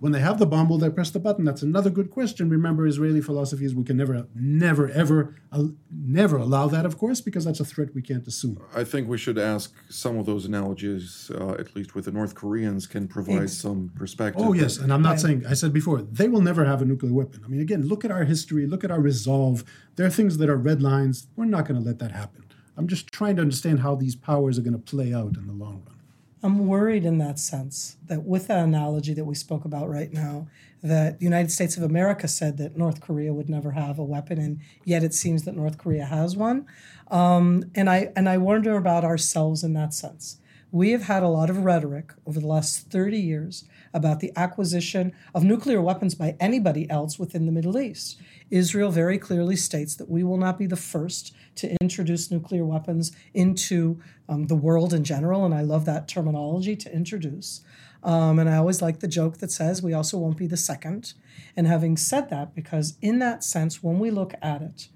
when 0.00 0.12
they 0.12 0.20
have 0.20 0.38
the 0.38 0.46
bomb, 0.46 0.68
will 0.68 0.78
they 0.78 0.88
press 0.90 1.10
the 1.10 1.18
button? 1.20 1.44
That's 1.44 1.62
another 1.62 1.90
good 1.90 2.10
question. 2.10 2.48
Remember, 2.48 2.86
Israeli 2.86 3.20
philosophy 3.20 3.64
is 3.66 3.74
we 3.74 3.84
can 3.84 3.98
never, 3.98 4.26
never, 4.34 4.88
ever, 4.90 5.36
uh, 5.52 5.64
never 5.90 6.38
allow 6.38 6.66
that, 6.68 6.86
of 6.86 6.96
course, 6.98 7.20
because 7.20 7.44
that's 7.44 7.60
a 7.60 7.64
threat 7.64 7.94
we 7.94 8.00
can't 8.00 8.26
assume. 8.26 8.58
I 8.74 8.82
think 8.84 9.08
we 9.08 9.18
should 9.18 9.38
ask 9.38 9.72
some 9.90 10.16
of 10.18 10.24
those 10.26 10.46
analogies, 10.46 11.30
uh, 11.34 11.52
at 11.58 11.76
least 11.76 11.94
with 11.94 12.06
the 12.06 12.12
North 12.12 12.34
Koreans, 12.34 12.86
can 12.86 13.06
provide 13.08 13.42
Ex- 13.42 13.58
some 13.58 13.92
perspective. 13.94 14.42
Oh, 14.44 14.54
yes. 14.54 14.78
And 14.78 14.92
I'm 14.92 15.02
not 15.02 15.10
Right. 15.10 15.20
saying, 15.20 15.46
I 15.46 15.54
said 15.54 15.72
before, 15.72 16.00
they 16.02 16.28
will 16.28 16.40
never 16.40 16.64
have 16.64 16.80
a 16.80 16.86
nuclear 16.86 17.12
weapon. 17.12 17.42
I 17.44 17.48
mean, 17.48 17.60
again, 17.60 17.82
look 17.86 18.04
at 18.04 18.10
our 18.10 18.24
history, 18.24 18.66
look 18.66 18.82
at 18.84 18.90
our 18.90 19.00
resolve. 19.00 19.64
There 19.96 20.06
are 20.06 20.10
things 20.10 20.38
that 20.38 20.48
are 20.48 20.56
red 20.56 20.80
lines. 20.82 21.26
We're 21.36 21.44
not 21.44 21.68
going 21.68 21.78
to 21.78 21.86
let 21.86 21.98
that 21.98 22.12
happen. 22.12 22.44
I'm 22.76 22.88
just 22.88 23.08
trying 23.12 23.36
to 23.36 23.42
understand 23.42 23.80
how 23.80 23.94
these 23.96 24.16
powers 24.16 24.58
are 24.58 24.62
going 24.62 24.72
to 24.72 24.78
play 24.78 25.12
out 25.12 25.36
in 25.36 25.46
the 25.46 25.52
long 25.52 25.82
run. 25.86 25.96
I'm 26.42 26.66
worried 26.66 27.04
in 27.04 27.18
that 27.18 27.38
sense 27.38 27.96
that 28.06 28.24
with 28.24 28.46
that 28.46 28.60
analogy 28.64 29.12
that 29.14 29.24
we 29.24 29.34
spoke 29.34 29.64
about 29.64 29.90
right 29.90 30.12
now, 30.12 30.48
that 30.82 31.18
the 31.18 31.24
United 31.24 31.50
States 31.50 31.76
of 31.76 31.82
America 31.82 32.26
said 32.26 32.56
that 32.56 32.76
North 32.76 33.00
Korea 33.02 33.34
would 33.34 33.50
never 33.50 33.72
have 33.72 33.98
a 33.98 34.04
weapon, 34.04 34.38
and 34.38 34.60
yet 34.84 35.04
it 35.04 35.12
seems 35.12 35.44
that 35.44 35.54
North 35.54 35.76
Korea 35.76 36.06
has 36.06 36.36
one. 36.36 36.66
Um, 37.10 37.64
and 37.74 37.90
I 37.90 38.10
and 38.16 38.28
I 38.28 38.38
wonder 38.38 38.76
about 38.76 39.04
ourselves 39.04 39.62
in 39.62 39.74
that 39.74 39.92
sense. 39.92 40.38
We 40.72 40.92
have 40.92 41.02
had 41.02 41.24
a 41.24 41.28
lot 41.28 41.50
of 41.50 41.64
rhetoric 41.64 42.12
over 42.24 42.38
the 42.38 42.46
last 42.46 42.90
30 42.90 43.18
years 43.18 43.64
about 43.92 44.20
the 44.20 44.32
acquisition 44.36 45.12
of 45.34 45.42
nuclear 45.42 45.82
weapons 45.82 46.14
by 46.14 46.36
anybody 46.38 46.88
else 46.88 47.18
within 47.18 47.44
the 47.44 47.52
Middle 47.52 47.76
East. 47.76 48.20
Israel 48.50 48.92
very 48.92 49.18
clearly 49.18 49.56
states 49.56 49.96
that 49.96 50.08
we 50.08 50.22
will 50.22 50.36
not 50.36 50.58
be 50.58 50.66
the 50.66 50.76
first 50.76 51.34
to 51.56 51.76
introduce 51.80 52.30
nuclear 52.30 52.64
weapons 52.64 53.10
into 53.34 54.00
um, 54.28 54.46
the 54.46 54.54
world 54.54 54.94
in 54.94 55.02
general, 55.02 55.44
and 55.44 55.52
I 55.52 55.62
love 55.62 55.86
that 55.86 56.06
terminology 56.06 56.76
to 56.76 56.94
introduce. 56.94 57.62
Um, 58.04 58.38
and 58.38 58.48
I 58.48 58.56
always 58.56 58.80
like 58.80 59.00
the 59.00 59.08
joke 59.08 59.38
that 59.38 59.50
says 59.50 59.82
we 59.82 59.92
also 59.92 60.18
won't 60.18 60.36
be 60.36 60.46
the 60.46 60.56
second. 60.56 61.14
And 61.56 61.66
having 61.66 61.96
said 61.96 62.30
that, 62.30 62.54
because 62.54 62.96
in 63.02 63.18
that 63.18 63.42
sense, 63.42 63.82
when 63.82 63.98
we 63.98 64.12
look 64.12 64.34
at 64.40 64.62
it, 64.62 64.88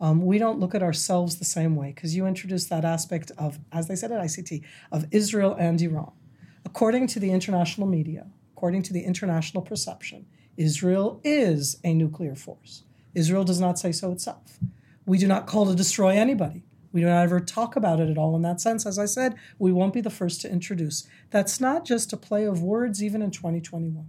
um, 0.00 0.24
we 0.24 0.38
don't 0.38 0.58
look 0.58 0.74
at 0.74 0.82
ourselves 0.82 1.36
the 1.36 1.44
same 1.44 1.76
way 1.76 1.92
because 1.94 2.16
you 2.16 2.26
introduced 2.26 2.70
that 2.70 2.84
aspect 2.84 3.30
of, 3.36 3.58
as 3.70 3.86
they 3.86 3.96
said 3.96 4.10
at 4.12 4.20
ICT, 4.20 4.62
of 4.90 5.06
Israel 5.10 5.54
and 5.58 5.80
Iran. 5.80 6.12
According 6.64 7.06
to 7.08 7.20
the 7.20 7.30
international 7.30 7.86
media, 7.86 8.26
according 8.56 8.82
to 8.84 8.92
the 8.92 9.02
international 9.02 9.62
perception, 9.62 10.26
Israel 10.56 11.20
is 11.22 11.78
a 11.84 11.92
nuclear 11.92 12.34
force. 12.34 12.84
Israel 13.14 13.44
does 13.44 13.60
not 13.60 13.78
say 13.78 13.92
so 13.92 14.12
itself. 14.12 14.58
We 15.04 15.18
do 15.18 15.26
not 15.26 15.46
call 15.46 15.66
to 15.66 15.74
destroy 15.74 16.10
anybody. 16.10 16.64
We 16.92 17.02
do 17.02 17.06
not 17.06 17.22
ever 17.22 17.40
talk 17.40 17.76
about 17.76 18.00
it 18.00 18.10
at 18.10 18.18
all 18.18 18.34
in 18.36 18.42
that 18.42 18.60
sense. 18.60 18.84
As 18.84 18.98
I 18.98 19.06
said, 19.06 19.34
we 19.58 19.72
won't 19.72 19.94
be 19.94 20.00
the 20.00 20.10
first 20.10 20.40
to 20.42 20.50
introduce. 20.50 21.06
That's 21.30 21.60
not 21.60 21.84
just 21.84 22.12
a 22.12 22.16
play 22.16 22.44
of 22.44 22.62
words, 22.62 23.02
even 23.02 23.22
in 23.22 23.30
2021. 23.30 24.08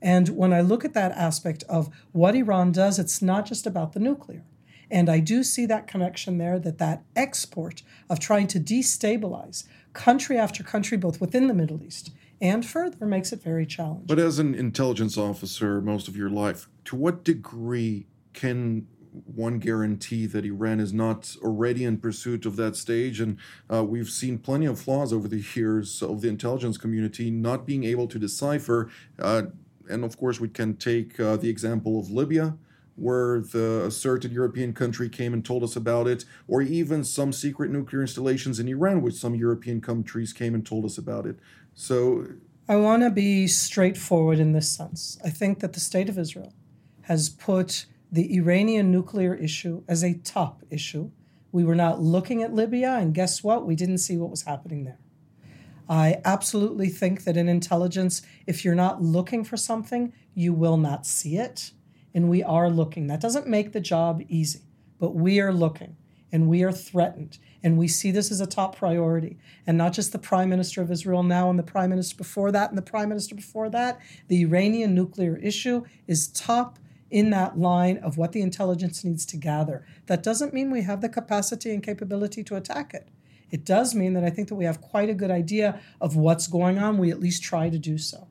And 0.00 0.28
when 0.30 0.52
I 0.52 0.60
look 0.60 0.84
at 0.84 0.94
that 0.94 1.12
aspect 1.12 1.64
of 1.68 1.90
what 2.12 2.34
Iran 2.34 2.72
does, 2.72 2.98
it's 2.98 3.20
not 3.20 3.46
just 3.46 3.66
about 3.66 3.92
the 3.92 4.00
nuclear. 4.00 4.44
And 4.90 5.08
I 5.08 5.20
do 5.20 5.42
see 5.42 5.66
that 5.66 5.86
connection 5.86 6.38
there 6.38 6.58
that 6.58 6.78
that 6.78 7.02
export 7.14 7.82
of 8.08 8.20
trying 8.20 8.46
to 8.48 8.60
destabilize 8.60 9.64
country 9.92 10.38
after 10.38 10.62
country, 10.62 10.96
both 10.96 11.20
within 11.20 11.48
the 11.48 11.54
Middle 11.54 11.82
East 11.82 12.12
and 12.40 12.64
further, 12.64 13.06
makes 13.06 13.32
it 13.32 13.42
very 13.42 13.66
challenging. 13.66 14.06
But 14.06 14.18
as 14.18 14.38
an 14.38 14.54
intelligence 14.54 15.16
officer, 15.16 15.80
most 15.80 16.06
of 16.06 16.16
your 16.16 16.30
life, 16.30 16.68
to 16.84 16.96
what 16.96 17.24
degree 17.24 18.06
can 18.32 18.86
one 19.24 19.58
guarantee 19.58 20.26
that 20.26 20.44
Iran 20.44 20.78
is 20.78 20.92
not 20.92 21.34
already 21.42 21.84
in 21.84 21.96
pursuit 21.96 22.44
of 22.44 22.56
that 22.56 22.76
stage? 22.76 23.20
And 23.20 23.38
uh, 23.72 23.82
we've 23.84 24.10
seen 24.10 24.38
plenty 24.38 24.66
of 24.66 24.78
flaws 24.78 25.12
over 25.12 25.26
the 25.26 25.42
years 25.54 26.02
of 26.02 26.20
the 26.20 26.28
intelligence 26.28 26.76
community 26.76 27.30
not 27.30 27.66
being 27.66 27.84
able 27.84 28.06
to 28.08 28.18
decipher. 28.18 28.90
Uh, 29.18 29.44
and 29.88 30.04
of 30.04 30.18
course, 30.18 30.38
we 30.38 30.48
can 30.48 30.76
take 30.76 31.18
uh, 31.18 31.36
the 31.36 31.48
example 31.48 31.98
of 31.98 32.10
Libya. 32.10 32.56
Where 32.96 33.40
the 33.40 33.84
a 33.86 33.90
certain 33.90 34.32
European 34.32 34.72
country 34.72 35.08
came 35.08 35.34
and 35.34 35.44
told 35.44 35.62
us 35.62 35.76
about 35.76 36.08
it, 36.08 36.24
or 36.48 36.62
even 36.62 37.04
some 37.04 37.32
secret 37.32 37.70
nuclear 37.70 38.00
installations 38.00 38.58
in 38.58 38.68
Iran, 38.68 39.02
which 39.02 39.14
some 39.14 39.34
European 39.34 39.80
countries 39.80 40.32
came 40.32 40.54
and 40.54 40.64
told 40.64 40.84
us 40.84 40.96
about 40.96 41.26
it. 41.26 41.38
So 41.74 42.26
I 42.68 42.76
want 42.76 43.02
to 43.02 43.10
be 43.10 43.46
straightforward 43.46 44.38
in 44.38 44.52
this 44.52 44.70
sense. 44.70 45.18
I 45.22 45.30
think 45.30 45.60
that 45.60 45.74
the 45.74 45.80
state 45.80 46.08
of 46.08 46.18
Israel 46.18 46.54
has 47.02 47.28
put 47.28 47.86
the 48.10 48.34
Iranian 48.36 48.90
nuclear 48.90 49.34
issue 49.34 49.82
as 49.86 50.02
a 50.02 50.14
top 50.14 50.62
issue. 50.70 51.10
We 51.52 51.64
were 51.64 51.74
not 51.74 52.00
looking 52.00 52.42
at 52.42 52.54
Libya, 52.54 52.96
and 52.96 53.14
guess 53.14 53.44
what? 53.44 53.66
We 53.66 53.76
didn't 53.76 53.98
see 53.98 54.16
what 54.16 54.30
was 54.30 54.42
happening 54.42 54.84
there. 54.84 54.98
I 55.88 56.20
absolutely 56.24 56.88
think 56.88 57.24
that 57.24 57.36
in 57.36 57.48
intelligence, 57.48 58.22
if 58.46 58.64
you're 58.64 58.74
not 58.74 59.02
looking 59.02 59.44
for 59.44 59.56
something, 59.56 60.12
you 60.34 60.52
will 60.52 60.76
not 60.76 61.06
see 61.06 61.36
it. 61.36 61.72
And 62.16 62.30
we 62.30 62.42
are 62.42 62.70
looking. 62.70 63.08
That 63.08 63.20
doesn't 63.20 63.46
make 63.46 63.72
the 63.72 63.80
job 63.80 64.22
easy, 64.26 64.62
but 64.98 65.14
we 65.14 65.38
are 65.38 65.52
looking 65.52 65.96
and 66.32 66.48
we 66.48 66.62
are 66.62 66.72
threatened. 66.72 67.38
And 67.62 67.76
we 67.76 67.88
see 67.88 68.10
this 68.10 68.30
as 68.30 68.40
a 68.40 68.46
top 68.46 68.74
priority. 68.76 69.38
And 69.66 69.76
not 69.76 69.92
just 69.92 70.12
the 70.12 70.18
prime 70.18 70.48
minister 70.48 70.80
of 70.80 70.90
Israel 70.90 71.22
now 71.22 71.50
and 71.50 71.58
the 71.58 71.62
prime 71.62 71.90
minister 71.90 72.16
before 72.16 72.50
that 72.52 72.70
and 72.70 72.78
the 72.78 72.82
prime 72.82 73.10
minister 73.10 73.34
before 73.34 73.68
that. 73.68 74.00
The 74.28 74.40
Iranian 74.40 74.94
nuclear 74.94 75.36
issue 75.36 75.84
is 76.06 76.28
top 76.28 76.78
in 77.10 77.28
that 77.30 77.58
line 77.58 77.98
of 77.98 78.16
what 78.16 78.32
the 78.32 78.40
intelligence 78.40 79.04
needs 79.04 79.26
to 79.26 79.36
gather. 79.36 79.86
That 80.06 80.22
doesn't 80.22 80.54
mean 80.54 80.70
we 80.70 80.82
have 80.82 81.02
the 81.02 81.10
capacity 81.10 81.70
and 81.70 81.82
capability 81.82 82.42
to 82.44 82.56
attack 82.56 82.94
it. 82.94 83.08
It 83.50 83.66
does 83.66 83.94
mean 83.94 84.14
that 84.14 84.24
I 84.24 84.30
think 84.30 84.48
that 84.48 84.54
we 84.54 84.64
have 84.64 84.80
quite 84.80 85.10
a 85.10 85.14
good 85.14 85.30
idea 85.30 85.80
of 86.00 86.16
what's 86.16 86.46
going 86.46 86.78
on. 86.78 86.96
We 86.96 87.10
at 87.10 87.20
least 87.20 87.42
try 87.42 87.68
to 87.68 87.78
do 87.78 87.98
so. 87.98 88.26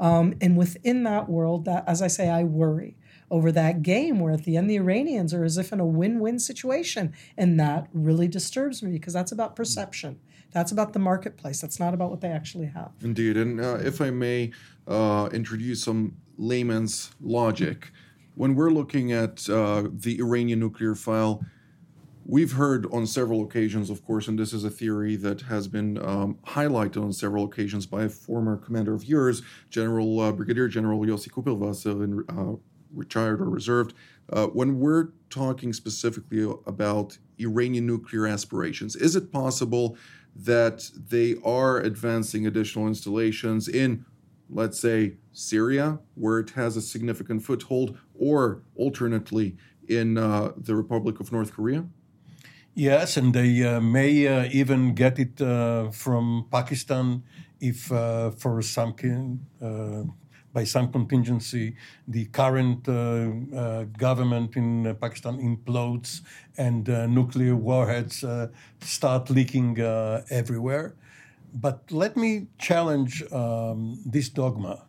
Um, 0.00 0.34
and 0.40 0.56
within 0.56 1.04
that 1.04 1.28
world, 1.28 1.64
that 1.66 1.84
as 1.86 2.02
I 2.02 2.08
say, 2.08 2.28
I 2.28 2.42
worry 2.42 2.96
over 3.30 3.52
that 3.52 3.82
game 3.82 4.18
where 4.18 4.32
at 4.32 4.44
the 4.44 4.56
end 4.56 4.68
the 4.68 4.76
Iranians 4.76 5.32
are 5.32 5.44
as 5.44 5.56
if 5.56 5.72
in 5.72 5.80
a 5.80 5.86
win-win 5.86 6.38
situation, 6.38 7.14
and 7.36 7.58
that 7.60 7.88
really 7.92 8.28
disturbs 8.28 8.82
me 8.82 8.90
because 8.90 9.12
that's 9.12 9.32
about 9.32 9.54
perception. 9.56 10.18
That's 10.52 10.72
about 10.72 10.92
the 10.92 10.98
marketplace. 10.98 11.60
That's 11.60 11.78
not 11.78 11.94
about 11.94 12.10
what 12.10 12.20
they 12.20 12.28
actually 12.28 12.66
have. 12.66 12.90
Indeed. 13.02 13.36
And 13.36 13.60
uh, 13.60 13.78
if 13.82 14.00
I 14.00 14.10
may 14.10 14.50
uh, 14.88 15.28
introduce 15.32 15.84
some 15.84 16.16
layman's 16.36 17.12
logic, 17.20 17.92
when 18.34 18.54
we're 18.54 18.70
looking 18.70 19.12
at 19.12 19.48
uh, 19.48 19.84
the 19.92 20.18
Iranian 20.18 20.58
nuclear 20.58 20.94
file, 20.94 21.44
we've 22.24 22.52
heard 22.52 22.86
on 22.92 23.06
several 23.06 23.42
occasions, 23.42 23.90
of 23.90 24.04
course, 24.04 24.28
and 24.28 24.38
this 24.38 24.52
is 24.52 24.64
a 24.64 24.70
theory 24.70 25.16
that 25.16 25.42
has 25.42 25.68
been 25.68 25.98
um, 26.04 26.38
highlighted 26.46 27.02
on 27.02 27.12
several 27.12 27.44
occasions 27.44 27.86
by 27.86 28.04
a 28.04 28.08
former 28.08 28.56
commander 28.56 28.94
of 28.94 29.04
yours, 29.04 29.42
General 29.68 30.20
uh, 30.20 30.32
Brigadier 30.32 30.68
General 30.68 31.00
Yossi 31.00 31.30
in, 32.02 32.24
uh, 32.28 32.56
retired 32.94 33.40
or 33.40 33.48
reserved. 33.48 33.94
Uh, 34.32 34.46
when 34.46 34.78
we're 34.78 35.08
talking 35.28 35.72
specifically 35.72 36.42
about 36.66 37.18
Iranian 37.38 37.86
nuclear 37.86 38.26
aspirations, 38.26 38.96
is 38.96 39.16
it 39.16 39.32
possible 39.32 39.96
that 40.36 40.90
they 41.08 41.36
are 41.44 41.78
advancing 41.78 42.46
additional 42.46 42.86
installations 42.86 43.68
in, 43.68 44.04
let's 44.48 44.80
say, 44.80 45.16
Syria, 45.32 45.98
where 46.14 46.38
it 46.38 46.50
has 46.50 46.76
a 46.76 46.82
significant 46.82 47.42
foothold, 47.42 47.98
or 48.18 48.62
alternately 48.76 49.56
in 49.88 50.16
uh, 50.16 50.52
the 50.56 50.76
Republic 50.76 51.18
of 51.20 51.32
North 51.32 51.52
Korea? 51.52 51.86
Yes, 52.74 53.16
and 53.16 53.34
they 53.34 53.64
uh, 53.64 53.80
may 53.80 54.26
uh, 54.26 54.48
even 54.52 54.94
get 54.94 55.18
it 55.18 55.40
uh, 55.40 55.90
from 55.90 56.46
Pakistan 56.50 57.24
if, 57.60 57.90
uh, 57.90 58.30
for 58.30 58.62
some 58.62 58.94
uh, 59.60 60.04
by 60.52 60.64
some 60.64 60.90
contingency, 60.90 61.76
the 62.08 62.24
current 62.26 62.88
uh, 62.88 63.30
uh, 63.56 63.84
government 63.96 64.56
in 64.56 64.86
uh, 64.86 64.94
Pakistan 64.94 65.38
implodes 65.38 66.22
and 66.58 66.88
nuclear 67.08 67.56
warheads 67.56 68.24
start 68.80 69.30
leaking 69.30 69.78
everywhere. 70.30 70.94
But 71.54 71.90
let 71.90 72.16
me 72.16 72.46
challenge 72.58 73.22
um, 73.32 74.00
this 74.04 74.28
dogma. 74.28 74.86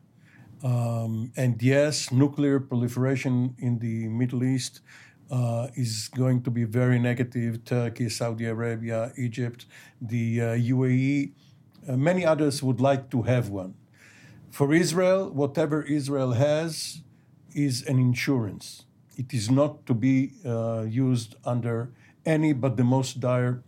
Um, 0.63 1.32
and 1.36 1.62
yes, 1.62 2.12
nuclear 2.12 2.60
proliferation 2.60 3.56
in 3.58 3.80
the 3.80 4.08
Middle 4.10 4.43
East 4.43 4.82
uh, 5.32 5.67
is 5.76 6.10
going 6.10 6.43
to 6.43 6.52
be 6.52 6.65
very 6.65 7.00
negative. 7.00 7.63
Turkey, 7.65 8.10
Saudi 8.10 8.45
Arabia, 8.45 9.12
Egypt, 9.17 9.65
the 10.02 10.41
uh, 10.41 10.45
UAE, 10.56 11.32
uh, 11.88 11.97
many 11.97 12.26
others 12.26 12.62
would 12.62 12.80
like 12.80 13.10
to 13.10 13.24
have 13.24 13.50
one. 13.50 13.74
For 14.52 14.74
Israel, 14.74 15.30
whatever 15.30 15.82
Israel 15.82 16.34
has 16.34 17.02
is 17.56 17.84
an 17.88 18.00
insurance. 18.00 18.84
It 19.16 19.34
is 19.34 19.50
not 19.50 19.86
to 19.86 19.94
be 19.94 20.34
uh, 20.46 20.86
used 20.90 21.36
under 21.46 21.94
any 22.26 22.52
but 22.52 22.76
the 22.76 22.84
most 22.84 23.22
dire 23.22 23.64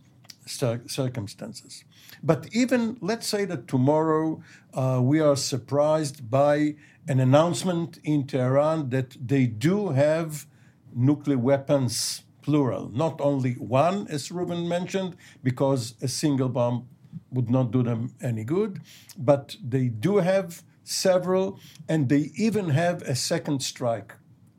circumstances. 0.46 1.84
But 2.22 2.48
even 2.52 2.98
let's 3.00 3.26
say 3.26 3.46
that 3.46 3.66
tomorrow 3.66 4.42
uh, 4.74 5.00
we 5.02 5.20
are 5.20 5.36
surprised 5.36 6.30
by 6.30 6.76
an 7.08 7.18
announcement 7.18 7.98
in 8.04 8.26
Tehran 8.26 8.90
that 8.90 9.16
they 9.26 9.46
do 9.46 9.90
have 9.90 10.46
nuclear 10.94 11.38
weapons, 11.38 12.24
plural, 12.42 12.90
not 12.92 13.20
only 13.22 13.54
one, 13.54 14.06
as 14.08 14.28
Reuven 14.28 14.68
mentioned, 14.68 15.16
because 15.42 15.94
a 16.02 16.08
single 16.08 16.50
bomb 16.50 16.86
would 17.30 17.48
not 17.48 17.70
do 17.70 17.82
them 17.82 18.14
any 18.20 18.44
good, 18.44 18.82
but 19.16 19.56
they 19.62 19.88
do 19.88 20.18
have 20.18 20.62
several, 20.84 21.58
and 21.88 22.08
they 22.08 22.30
even 22.36 22.70
have 22.70 23.02
a 23.02 23.14
second 23.14 23.62
strike 23.62 24.14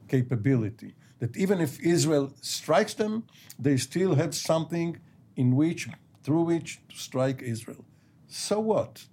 capability. 0.08 0.96
That 1.20 1.38
even 1.38 1.62
if 1.62 1.80
Israel 1.80 2.34
strikes 2.42 2.94
them, 2.94 3.24
they 3.58 3.78
still 3.78 4.16
have 4.16 4.36
something 4.36 4.98
in 5.36 5.56
which, 5.56 5.88
through 6.24 6.44
which 6.44 6.82
to 6.90 6.98
strike 6.98 7.42
Israel. 7.42 7.86
So 8.28 8.60
what? 8.60 9.06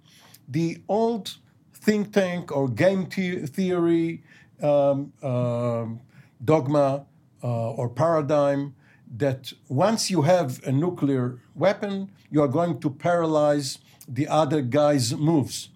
The 0.47 0.81
old 0.89 1.37
think 1.73 2.13
tank 2.13 2.51
or 2.51 2.67
game 2.67 3.07
the- 3.07 3.45
theory 3.47 4.23
um, 4.61 5.13
uh, 5.21 5.85
dogma 6.43 7.05
uh, 7.43 7.71
or 7.71 7.89
paradigm 7.89 8.75
that 9.15 9.53
once 9.69 10.09
you 10.09 10.23
have 10.23 10.61
a 10.65 10.71
nuclear 10.71 11.39
weapon, 11.55 12.09
you 12.31 12.41
are 12.41 12.47
going 12.47 12.79
to 12.79 12.89
paralyze 12.89 13.77
the 14.07 14.27
other 14.27 14.61
guy's 14.61 15.15
moves. 15.15 15.69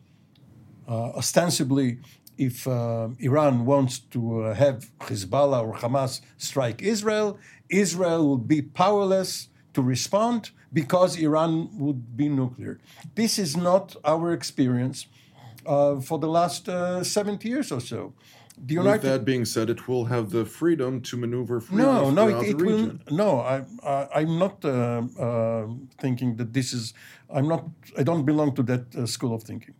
Uh, 0.87 1.11
ostensibly, 1.15 1.99
if 2.37 2.67
uh, 2.67 3.09
Iran 3.19 3.65
wants 3.65 3.99
to 3.99 4.43
uh, 4.43 4.53
have 4.53 4.89
Hezbollah 4.99 5.63
or 5.63 5.73
Hamas 5.73 6.21
strike 6.37 6.81
Israel, 6.81 7.37
Israel 7.69 8.27
will 8.27 8.37
be 8.37 8.61
powerless 8.61 9.49
to 9.73 9.81
respond 9.81 10.51
because 10.71 11.17
Iran 11.17 11.69
would 11.77 12.15
be 12.15 12.29
nuclear. 12.29 12.79
This 13.15 13.37
is 13.37 13.57
not 13.57 13.95
our 14.05 14.31
experience 14.33 15.07
uh, 15.65 15.99
for 15.99 16.19
the 16.19 16.27
last 16.27 16.69
uh, 16.69 17.03
70 17.03 17.49
years 17.49 17.71
or 17.71 17.81
so. 17.81 18.13
The 18.57 18.73
United 18.73 19.03
With 19.03 19.11
that 19.11 19.25
being 19.25 19.45
said, 19.45 19.69
it 19.69 19.87
will 19.87 20.05
have 20.05 20.31
the 20.31 20.43
freedom 20.45 21.01
to 21.01 21.17
maneuver 21.17 21.61
freely 21.61 21.83
no, 21.83 22.09
no, 22.09 22.27
it, 22.27 22.49
it 22.49 22.57
will. 22.57 22.97
No, 23.11 23.39
I, 23.39 23.63
I, 23.85 24.21
am 24.21 24.39
not 24.39 24.65
uh, 24.65 25.03
uh, 25.19 25.67
thinking 25.99 26.37
that 26.37 26.53
this 26.53 26.73
is. 26.73 26.95
I'm 27.29 27.47
not. 27.47 27.65
I 27.95 28.01
don't 28.01 28.25
belong 28.25 28.55
to 28.55 28.63
that 28.63 28.95
uh, 28.95 29.05
school 29.05 29.35
of 29.35 29.43
thinking. 29.43 29.75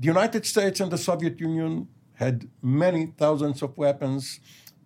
The 0.00 0.06
United 0.06 0.46
States 0.46 0.78
and 0.78 0.92
the 0.92 0.96
Soviet 0.96 1.40
Union 1.40 1.88
had 2.14 2.48
many 2.62 3.06
thousands 3.18 3.62
of 3.62 3.76
weapons. 3.76 4.38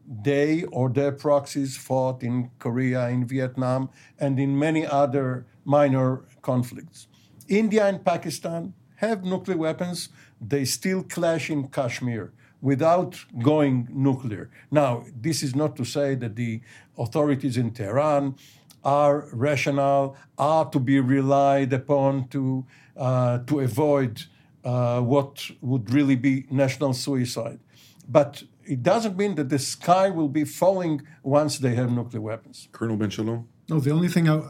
They 0.07 0.65
or 0.73 0.89
their 0.89 1.13
proxies 1.13 1.77
fought 1.77 2.23
in 2.23 2.51
Korea, 2.59 3.11
in 3.11 3.27
Vietnam, 3.27 3.91
and 4.19 4.41
in 4.41 4.59
many 4.59 4.87
other 4.87 5.45
minor 5.67 6.25
conflicts. 6.41 7.09
India 7.47 7.87
and 7.87 8.03
Pakistan 8.03 8.73
have 8.97 9.23
nuclear 9.23 9.59
weapons. 9.59 10.09
They 10.41 10.65
still 10.65 11.03
clash 11.03 11.51
in 11.51 11.69
Kashmir 11.69 12.33
without 12.63 13.23
going 13.43 13.89
nuclear. 13.91 14.49
Now, 14.71 15.05
this 15.15 15.43
is 15.43 15.55
not 15.55 15.77
to 15.77 15.85
say 15.85 16.15
that 16.15 16.37
the 16.37 16.63
authorities 16.97 17.59
in 17.59 17.73
Tehran 17.73 18.37
are 18.83 19.29
rational, 19.35 20.17
are 20.39 20.71
to 20.71 20.81
be 20.81 21.01
relied 21.01 21.75
upon 21.75 22.29
to, 22.29 22.65
uh, 22.97 23.41
to 23.41 23.61
avoid 23.61 24.25
uh, 24.65 25.01
what 25.01 25.51
would 25.61 25.93
really 25.93 26.17
be 26.17 26.47
national 26.51 26.93
suicide. 26.95 27.61
But 28.09 28.43
it 28.65 28.83
doesn't 28.83 29.17
mean 29.17 29.35
that 29.37 29.49
the 29.49 29.59
sky 29.59 30.11
will 30.11 30.29
be 30.29 30.45
falling 30.45 31.03
once 31.23 31.59
they 31.59 31.75
have 31.75 31.91
nuclear 31.91 32.21
weapons. 32.21 32.69
Colonel 32.73 32.97
Ben 32.97 33.11
Shalom? 33.11 33.49
No, 33.69 33.81
the 33.81 33.91
only 33.91 34.09
thing 34.09 34.29
I, 34.29 34.43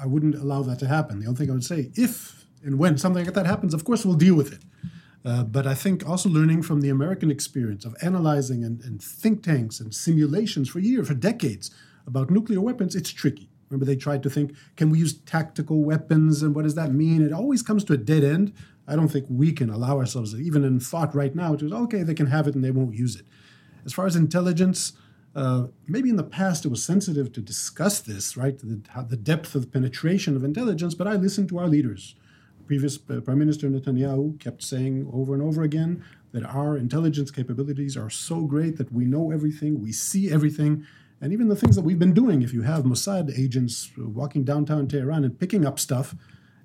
I 0.00 0.06
wouldn't 0.06 0.34
allow 0.34 0.62
that 0.62 0.78
to 0.80 0.88
happen. 0.88 1.20
The 1.20 1.26
only 1.26 1.38
thing 1.38 1.50
I 1.50 1.54
would 1.54 1.64
say, 1.64 1.90
if 1.94 2.46
and 2.64 2.78
when 2.78 2.96
something 2.98 3.24
like 3.24 3.34
that 3.34 3.46
happens, 3.46 3.74
of 3.74 3.84
course 3.84 4.04
we'll 4.04 4.16
deal 4.16 4.34
with 4.34 4.52
it. 4.52 4.62
Uh, 5.24 5.44
but 5.44 5.66
I 5.66 5.74
think 5.74 6.08
also 6.08 6.28
learning 6.28 6.62
from 6.62 6.80
the 6.80 6.88
American 6.88 7.30
experience 7.30 7.84
of 7.84 7.94
analyzing 8.02 8.64
and, 8.64 8.80
and, 8.82 9.00
think 9.00 9.42
tanks 9.44 9.78
and 9.78 9.94
simulations 9.94 10.68
for 10.68 10.80
years, 10.80 11.06
for 11.06 11.14
decades 11.14 11.70
about 12.08 12.28
nuclear 12.28 12.60
weapons, 12.60 12.96
it's 12.96 13.10
tricky. 13.10 13.48
Remember, 13.70 13.86
they 13.86 13.96
tried 13.96 14.22
to 14.24 14.30
think, 14.30 14.52
can 14.76 14.90
we 14.90 14.98
use 14.98 15.14
tactical 15.14 15.84
weapons 15.84 16.42
and 16.42 16.54
what 16.54 16.64
does 16.64 16.74
that 16.74 16.92
mean? 16.92 17.22
It 17.22 17.32
always 17.32 17.62
comes 17.62 17.84
to 17.84 17.92
a 17.92 17.96
dead 17.96 18.24
end. 18.24 18.52
I 18.86 18.96
don't 18.96 19.08
think 19.08 19.26
we 19.28 19.52
can 19.52 19.70
allow 19.70 19.98
ourselves, 19.98 20.34
even 20.34 20.64
in 20.64 20.80
thought 20.80 21.14
right 21.14 21.34
now, 21.34 21.54
to 21.54 21.74
okay, 21.74 22.02
they 22.02 22.14
can 22.14 22.26
have 22.26 22.48
it 22.48 22.54
and 22.54 22.64
they 22.64 22.70
won't 22.70 22.94
use 22.94 23.16
it. 23.16 23.26
As 23.84 23.92
far 23.92 24.06
as 24.06 24.16
intelligence, 24.16 24.92
uh, 25.34 25.68
maybe 25.86 26.10
in 26.10 26.16
the 26.16 26.24
past 26.24 26.64
it 26.64 26.68
was 26.68 26.82
sensitive 26.82 27.32
to 27.32 27.40
discuss 27.40 28.00
this, 28.00 28.36
right? 28.36 28.58
The, 28.58 28.82
the 29.08 29.16
depth 29.16 29.54
of 29.54 29.72
penetration 29.72 30.36
of 30.36 30.44
intelligence, 30.44 30.94
but 30.94 31.06
I 31.06 31.14
listened 31.14 31.48
to 31.50 31.58
our 31.58 31.68
leaders 31.68 32.14
previous 32.72 32.98
uh, 33.10 33.20
Prime 33.20 33.38
Minister 33.38 33.68
Netanyahu 33.68 34.40
kept 34.40 34.62
saying 34.62 35.06
over 35.12 35.34
and 35.34 35.42
over 35.42 35.62
again 35.62 36.02
that 36.32 36.42
our 36.44 36.76
intelligence 36.78 37.30
capabilities 37.30 37.98
are 37.98 38.08
so 38.08 38.46
great 38.46 38.78
that 38.78 38.90
we 38.90 39.04
know 39.04 39.30
everything, 39.30 39.82
we 39.82 39.92
see 39.92 40.30
everything, 40.30 40.86
and 41.20 41.34
even 41.34 41.48
the 41.48 41.56
things 41.56 41.76
that 41.76 41.82
we've 41.82 41.98
been 41.98 42.14
doing. 42.14 42.40
If 42.40 42.54
you 42.54 42.62
have 42.62 42.84
Mossad 42.84 43.38
agents 43.38 43.90
walking 43.98 44.44
downtown 44.44 44.88
Tehran 44.88 45.22
and 45.22 45.38
picking 45.38 45.66
up 45.66 45.78
stuff, 45.78 46.14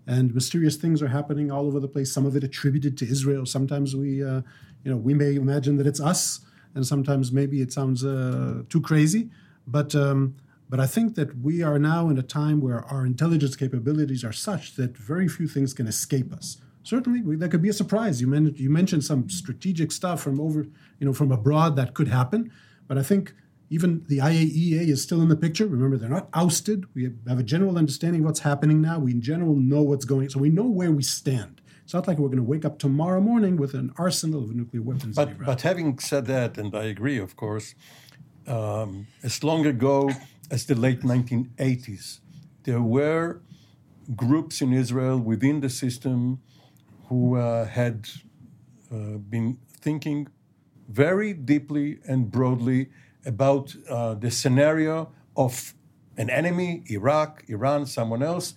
and 0.07 0.33
mysterious 0.33 0.77
things 0.77 1.01
are 1.01 1.09
happening 1.09 1.51
all 1.51 1.67
over 1.67 1.79
the 1.79 1.87
place. 1.87 2.11
Some 2.11 2.25
of 2.25 2.35
it 2.35 2.43
attributed 2.43 2.97
to 2.99 3.05
Israel. 3.07 3.45
Sometimes 3.45 3.95
we, 3.95 4.23
uh, 4.23 4.41
you 4.83 4.91
know, 4.91 4.97
we 4.97 5.13
may 5.13 5.35
imagine 5.35 5.77
that 5.77 5.85
it's 5.85 5.99
us, 5.99 6.39
and 6.73 6.87
sometimes 6.87 7.31
maybe 7.31 7.61
it 7.61 7.73
sounds 7.73 8.05
uh, 8.05 8.63
too 8.69 8.81
crazy. 8.81 9.29
But 9.67 9.93
um, 9.93 10.35
but 10.69 10.79
I 10.79 10.87
think 10.87 11.15
that 11.15 11.41
we 11.41 11.61
are 11.61 11.79
now 11.79 12.09
in 12.09 12.17
a 12.17 12.23
time 12.23 12.61
where 12.61 12.83
our 12.85 13.05
intelligence 13.05 13.55
capabilities 13.55 14.23
are 14.23 14.33
such 14.33 14.75
that 14.75 14.97
very 14.97 15.27
few 15.27 15.47
things 15.47 15.73
can 15.73 15.87
escape 15.87 16.33
us. 16.33 16.57
Certainly, 16.83 17.21
we, 17.21 17.35
that 17.37 17.49
could 17.51 17.61
be 17.61 17.69
a 17.69 17.73
surprise. 17.73 18.21
You, 18.21 18.27
men- 18.27 18.53
you 18.55 18.69
mentioned 18.69 19.03
some 19.03 19.29
strategic 19.29 19.91
stuff 19.91 20.21
from 20.21 20.39
over, 20.39 20.63
you 20.99 21.05
know, 21.05 21.13
from 21.13 21.31
abroad 21.31 21.75
that 21.75 21.93
could 21.93 22.07
happen. 22.07 22.51
But 22.87 22.97
I 22.97 23.03
think 23.03 23.33
even 23.69 24.05
the 24.07 24.19
IAEA 24.19 24.87
is 24.87 25.01
still 25.01 25.21
in 25.21 25.29
the 25.29 25.35
picture. 25.35 25.67
Remember, 25.67 25.97
they're 25.97 26.09
not 26.09 26.29
ousted. 26.33 26.85
We 26.95 27.11
have 27.27 27.39
a 27.39 27.43
general 27.43 27.77
understanding 27.77 28.21
of 28.21 28.25
what's 28.25 28.39
happening 28.39 28.81
now. 28.81 28.99
We 28.99 29.11
in 29.11 29.21
general 29.21 29.55
know 29.55 29.81
what's 29.81 30.05
going. 30.05 30.29
So 30.29 30.39
we 30.39 30.49
know 30.49 30.63
where 30.63 30.91
we 30.91 31.03
stand. 31.03 31.61
It's 31.83 31.93
not 31.93 32.07
like 32.07 32.17
we're 32.17 32.27
going 32.27 32.37
to 32.37 32.43
wake 32.43 32.65
up 32.65 32.79
tomorrow 32.79 33.21
morning 33.21 33.55
with 33.57 33.73
an 33.73 33.93
arsenal 33.97 34.43
of 34.43 34.53
nuclear 34.53 34.81
weapons. 34.81 35.15
But, 35.15 35.37
but 35.45 35.61
having 35.61 35.99
said 35.99 36.25
that, 36.25 36.57
and 36.57 36.75
I 36.75 36.85
agree, 36.85 37.17
of 37.17 37.35
course, 37.35 37.75
um, 38.45 39.07
as 39.23 39.43
long 39.43 39.65
ago 39.65 40.11
as 40.49 40.65
the 40.65 40.75
late 40.75 41.01
1980s. 41.01 42.19
There 42.63 42.81
were 42.81 43.41
groups 44.15 44.61
in 44.61 44.73
Israel 44.73 45.19
within 45.19 45.59
the 45.61 45.69
system 45.69 46.39
who 47.07 47.35
uh, 47.35 47.65
had 47.65 48.07
uh, 48.91 49.17
been 49.17 49.57
thinking 49.69 50.27
very 50.87 51.33
deeply 51.33 51.99
and 52.07 52.31
broadly 52.31 52.89
about 53.27 53.75
uh, 53.89 54.15
the 54.15 54.31
scenario 54.31 55.11
of 55.35 55.73
an 56.17 56.29
enemy, 56.29 56.83
Iraq, 56.87 57.43
Iran, 57.47 57.85
someone 57.85 58.23
else, 58.23 58.55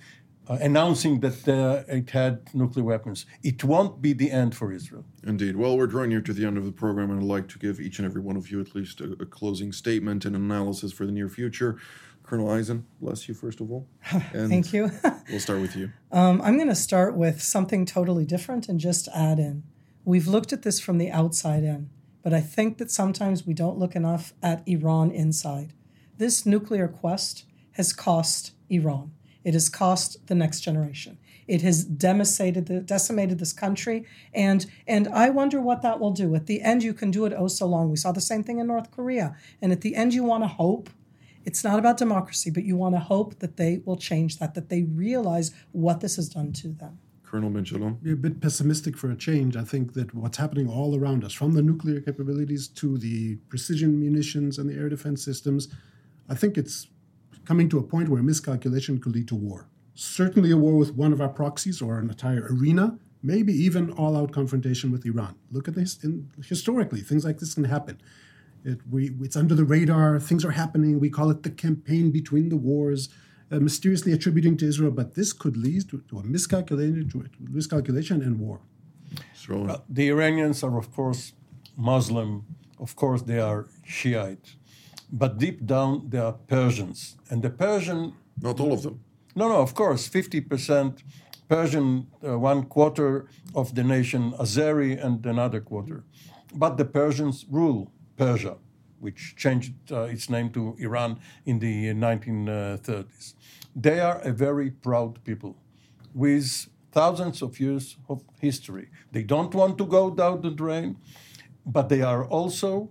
uh, 0.48 0.58
announcing 0.60 1.20
that 1.20 1.46
uh, 1.48 1.84
it 1.86 2.10
had 2.10 2.52
nuclear 2.54 2.84
weapons. 2.84 3.26
It 3.42 3.62
won't 3.62 4.00
be 4.00 4.12
the 4.12 4.30
end 4.30 4.56
for 4.56 4.72
Israel. 4.72 5.04
Indeed. 5.24 5.56
Well, 5.56 5.76
we're 5.76 5.86
drawing 5.86 6.10
near 6.10 6.22
to 6.22 6.32
the 6.32 6.44
end 6.46 6.56
of 6.56 6.64
the 6.64 6.72
program, 6.72 7.10
and 7.10 7.20
I'd 7.20 7.26
like 7.26 7.48
to 7.48 7.58
give 7.58 7.78
each 7.80 7.98
and 7.98 8.06
every 8.06 8.22
one 8.22 8.36
of 8.36 8.50
you 8.50 8.60
at 8.60 8.74
least 8.74 9.00
a, 9.00 9.12
a 9.20 9.26
closing 9.26 9.70
statement 9.70 10.24
and 10.24 10.34
analysis 10.34 10.92
for 10.92 11.06
the 11.06 11.12
near 11.12 11.28
future. 11.28 11.76
Colonel 12.24 12.50
Eisen, 12.50 12.86
bless 13.00 13.28
you, 13.28 13.34
first 13.34 13.60
of 13.60 13.70
all. 13.70 13.86
And 14.32 14.48
Thank 14.48 14.72
you. 14.72 14.90
we'll 15.30 15.40
start 15.40 15.60
with 15.60 15.76
you. 15.76 15.92
Um, 16.10 16.40
I'm 16.42 16.56
going 16.56 16.68
to 16.68 16.74
start 16.74 17.16
with 17.16 17.42
something 17.42 17.84
totally 17.84 18.24
different 18.24 18.68
and 18.68 18.80
just 18.80 19.08
add 19.14 19.38
in. 19.38 19.64
We've 20.04 20.26
looked 20.26 20.52
at 20.52 20.62
this 20.62 20.80
from 20.80 20.98
the 20.98 21.10
outside 21.10 21.62
in, 21.62 21.90
but 22.22 22.34
I 22.34 22.40
think 22.40 22.78
that 22.78 22.90
sometimes 22.90 23.46
we 23.46 23.54
don't 23.54 23.78
look 23.78 23.96
enough 23.96 24.32
at 24.42 24.66
Iran 24.66 25.10
inside. 25.10 25.72
This 26.18 26.44
nuclear 26.44 26.88
quest 26.88 27.44
has 27.72 27.92
cost 27.92 28.52
Iran. 28.68 29.12
It 29.42 29.54
has 29.54 29.68
cost 29.68 30.26
the 30.26 30.34
next 30.34 30.60
generation. 30.60 31.18
It 31.46 31.62
has 31.62 31.82
decimated 31.84 32.66
the, 32.66 32.80
decimated 32.80 33.38
this 33.38 33.52
country, 33.52 34.04
and 34.34 34.66
and 34.86 35.08
I 35.08 35.30
wonder 35.30 35.60
what 35.60 35.82
that 35.82 35.98
will 35.98 36.12
do. 36.12 36.34
At 36.34 36.46
the 36.46 36.60
end, 36.60 36.82
you 36.82 36.94
can 36.94 37.10
do 37.10 37.24
it 37.24 37.32
oh 37.36 37.48
so 37.48 37.66
long. 37.66 37.90
We 37.90 37.96
saw 37.96 38.12
the 38.12 38.20
same 38.20 38.44
thing 38.44 38.58
in 38.58 38.66
North 38.66 38.90
Korea, 38.90 39.36
and 39.60 39.72
at 39.72 39.80
the 39.80 39.96
end, 39.96 40.14
you 40.14 40.22
want 40.22 40.44
to 40.44 40.48
hope. 40.48 40.90
It's 41.44 41.64
not 41.64 41.78
about 41.78 41.96
democracy, 41.96 42.50
but 42.50 42.64
you 42.64 42.76
want 42.76 42.94
to 42.94 43.00
hope 43.00 43.38
that 43.38 43.56
they 43.56 43.80
will 43.86 43.96
change 43.96 44.38
that, 44.38 44.54
that 44.54 44.68
they 44.68 44.82
realize 44.82 45.52
what 45.72 46.00
this 46.00 46.16
has 46.16 46.28
done 46.28 46.52
to 46.52 46.68
them. 46.68 46.98
Colonel 47.30 47.50
Ben 47.50 47.64
Shalom? 47.64 47.96
a 48.04 48.16
bit 48.16 48.40
pessimistic 48.40 48.96
for 48.96 49.08
a 49.08 49.14
change. 49.14 49.56
I 49.56 49.62
think 49.62 49.92
that 49.92 50.12
what's 50.12 50.38
happening 50.38 50.68
all 50.68 50.98
around 50.98 51.22
us, 51.22 51.32
from 51.32 51.52
the 51.52 51.62
nuclear 51.62 52.00
capabilities 52.00 52.66
to 52.66 52.98
the 52.98 53.36
precision 53.48 54.00
munitions 54.00 54.58
and 54.58 54.68
the 54.68 54.74
air 54.74 54.88
defense 54.88 55.24
systems, 55.24 55.68
I 56.28 56.34
think 56.34 56.58
it's 56.58 56.88
coming 57.44 57.68
to 57.68 57.78
a 57.78 57.84
point 57.84 58.08
where 58.08 58.20
miscalculation 58.20 58.98
could 59.00 59.14
lead 59.14 59.28
to 59.28 59.36
war. 59.36 59.68
Certainly, 59.94 60.50
a 60.50 60.56
war 60.56 60.74
with 60.74 60.94
one 60.94 61.12
of 61.12 61.20
our 61.20 61.28
proxies 61.28 61.80
or 61.80 62.00
an 62.00 62.08
entire 62.08 62.48
arena, 62.50 62.98
maybe 63.22 63.52
even 63.52 63.92
all 63.92 64.16
out 64.16 64.32
confrontation 64.32 64.90
with 64.90 65.06
Iran. 65.06 65.36
Look 65.52 65.68
at 65.68 65.76
this 65.76 66.02
in, 66.02 66.30
historically, 66.44 67.00
things 67.00 67.24
like 67.24 67.38
this 67.38 67.54
can 67.54 67.64
happen. 67.64 68.00
It, 68.64 68.80
we, 68.90 69.12
it's 69.20 69.36
under 69.36 69.54
the 69.54 69.64
radar, 69.64 70.18
things 70.18 70.44
are 70.44 70.50
happening. 70.50 70.98
We 70.98 71.10
call 71.10 71.30
it 71.30 71.44
the 71.44 71.50
campaign 71.50 72.10
between 72.10 72.48
the 72.48 72.56
wars, 72.56 73.08
uh, 73.50 73.58
mysteriously 73.58 74.12
attributing 74.12 74.56
to 74.58 74.66
Israel, 74.66 74.90
but 74.90 75.14
this 75.14 75.32
could 75.32 75.56
lead 75.56 75.88
to, 75.90 76.02
to 76.08 76.18
a 76.18 76.22
miscalculation, 76.22 77.08
to 77.10 77.20
a 77.20 77.50
miscalculation 77.50 78.22
and 78.22 78.38
war. 78.38 78.60
Uh, 79.50 79.78
the 79.88 80.08
Iranians 80.08 80.62
are, 80.62 80.76
of 80.78 80.92
course, 80.92 81.32
Muslim. 81.76 82.44
Of 82.78 82.94
course, 82.96 83.22
they 83.22 83.40
are 83.40 83.66
Shiite 83.84 84.56
but 85.12 85.38
deep 85.38 85.66
down 85.66 86.08
they 86.08 86.18
are 86.18 86.32
Persians. 86.32 87.16
And 87.28 87.42
the 87.42 87.50
Persian. 87.50 88.14
Not 88.40 88.60
all 88.60 88.72
of 88.72 88.82
them. 88.82 89.00
No, 89.34 89.48
no, 89.48 89.60
of 89.60 89.74
course, 89.74 90.08
50% 90.08 91.02
Persian, 91.48 92.06
uh, 92.26 92.38
one 92.38 92.64
quarter 92.64 93.26
of 93.54 93.74
the 93.74 93.84
nation 93.84 94.32
Azeri, 94.32 95.02
and 95.04 95.24
another 95.26 95.60
quarter. 95.60 96.04
But 96.54 96.76
the 96.76 96.84
Persians 96.84 97.46
rule 97.48 97.92
Persia, 98.16 98.56
which 99.00 99.34
changed 99.36 99.74
uh, 99.90 100.02
its 100.02 100.28
name 100.30 100.50
to 100.50 100.76
Iran 100.78 101.18
in 101.44 101.58
the 101.58 101.88
1930s. 101.88 103.34
They 103.74 104.00
are 104.00 104.20
a 104.20 104.32
very 104.32 104.70
proud 104.70 105.24
people 105.24 105.56
with 106.14 106.68
thousands 106.92 107.42
of 107.42 107.60
years 107.60 107.96
of 108.08 108.22
history. 108.40 108.88
They 109.12 109.22
don't 109.22 109.54
want 109.54 109.78
to 109.78 109.86
go 109.86 110.10
down 110.10 110.42
the 110.42 110.50
drain, 110.50 110.96
but 111.64 111.88
they 111.88 112.02
are 112.02 112.24
also 112.24 112.90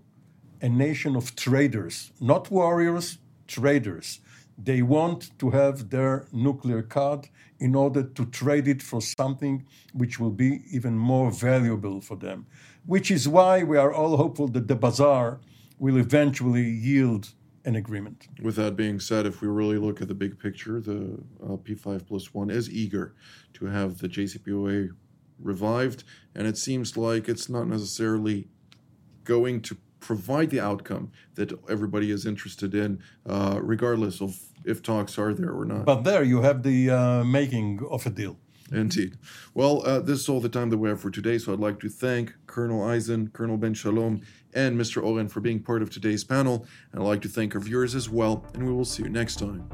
a 0.62 0.70
nation 0.70 1.16
of 1.16 1.36
traders, 1.36 2.12
not 2.20 2.52
warriors, 2.52 3.18
traders. 3.48 4.20
They 4.62 4.82
want 4.82 5.38
to 5.40 5.52
have 5.52 5.90
their 5.90 6.28
nuclear 6.34 6.82
card 6.82 7.30
in 7.60 7.76
order 7.76 8.04
to 8.04 8.26
trade 8.26 8.68
it 8.68 8.82
for 8.82 9.02
something 9.02 9.66
which 9.94 10.20
will 10.20 10.32
be 10.32 10.62
even 10.72 10.98
more 10.98 11.32
valuable 11.32 12.02
for 12.02 12.16
them, 12.16 12.46
which 12.86 13.10
is 13.12 13.28
why 13.28 13.64
we 13.64 13.78
are 13.78 13.94
all 13.94 14.18
hopeful 14.18 14.48
that 14.50 14.68
the 14.68 14.76
bazaar 14.76 15.40
will 15.80 15.98
eventually 15.98 16.64
yield 16.70 17.34
an 17.66 17.76
agreement. 17.76 18.28
With 18.42 18.56
that 18.56 18.76
being 18.76 19.00
said, 19.00 19.26
if 19.26 19.42
we 19.42 19.48
really 19.48 19.78
look 19.78 20.02
at 20.02 20.08
the 20.08 20.14
big 20.14 20.40
picture, 20.40 20.80
the 20.80 21.20
uh, 21.44 21.58
P5 21.58 22.08
plus 22.08 22.34
one 22.34 22.50
is 22.50 22.70
eager 22.70 23.16
to 23.54 23.66
have 23.66 24.00
the 24.00 24.08
JCPOA 24.08 24.90
revived, 25.40 26.04
and 26.36 26.48
it 26.48 26.58
seems 26.58 26.98
like 26.98 27.30
it's 27.30 27.50
not 27.50 27.68
necessarily 27.68 28.48
going 29.24 29.62
to 29.62 29.78
provide 30.00 30.50
the 30.50 30.60
outcome 30.60 31.12
that 31.36 31.52
everybody 31.70 32.12
is 32.12 32.26
interested 32.26 32.74
in, 32.74 33.02
uh, 33.26 33.60
regardless 33.62 34.22
of 34.22 34.40
if 34.66 34.82
talks 34.82 35.18
are 35.18 35.34
there 35.34 35.52
or 35.52 35.66
not. 35.66 35.86
But 35.86 36.04
there 36.04 36.24
you 36.24 36.42
have 36.42 36.64
the 36.64 36.90
uh, 36.90 37.24
making 37.24 37.86
of 37.90 38.06
a 38.06 38.10
deal. 38.10 38.38
Indeed. 38.72 39.18
Well, 39.54 39.86
uh, 39.86 40.00
this 40.00 40.20
is 40.20 40.30
all 40.30 40.40
the 40.40 40.50
time 40.50 40.70
that 40.70 40.78
we 40.78 40.90
have 40.90 41.02
for 41.02 41.10
today. 41.10 41.38
So 41.38 41.54
I'd 41.54 41.60
like 41.60 41.80
to 41.80 41.90
thank 41.90 42.34
Colonel 42.48 42.84
Eisen, 42.84 43.30
Colonel 43.30 43.58
Ben 43.58 43.74
Shalom, 43.74 44.22
and 44.54 44.80
Mr. 44.80 45.04
Oren 45.04 45.28
for 45.28 45.40
being 45.40 45.62
part 45.62 45.82
of 45.82 45.90
today's 45.90 46.24
panel. 46.24 46.66
And 46.92 47.02
I'd 47.02 47.06
like 47.06 47.22
to 47.22 47.30
thank 47.30 47.56
our 47.56 47.62
viewers 47.62 47.96
as 47.96 48.10
well. 48.10 48.46
And 48.54 48.66
we 48.66 48.72
will 48.72 48.86
see 48.86 49.04
you 49.04 49.10
next 49.10 49.38
time. 49.38 49.70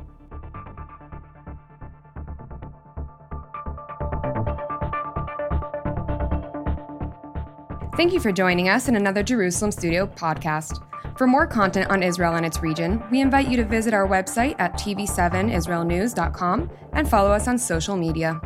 Thank 7.96 8.12
you 8.12 8.20
for 8.20 8.34
joining 8.34 8.68
us 8.68 8.90
in 8.90 8.98
another 8.98 9.24
Jerusalem 9.24 9.72
Studio 9.72 10.06
podcast. 10.06 10.82
For 11.18 11.28
more 11.28 11.48
content 11.48 11.90
on 11.90 12.04
Israel 12.04 12.36
and 12.36 12.46
its 12.46 12.62
region, 12.62 13.02
we 13.10 13.22
invite 13.22 13.48
you 13.48 13.56
to 13.56 13.64
visit 13.64 13.94
our 13.94 14.06
website 14.06 14.56
at 14.60 14.74
tv7israelnews.com 14.74 16.70
and 16.92 17.10
follow 17.10 17.32
us 17.32 17.48
on 17.48 17.58
social 17.58 17.96
media. 17.96 18.42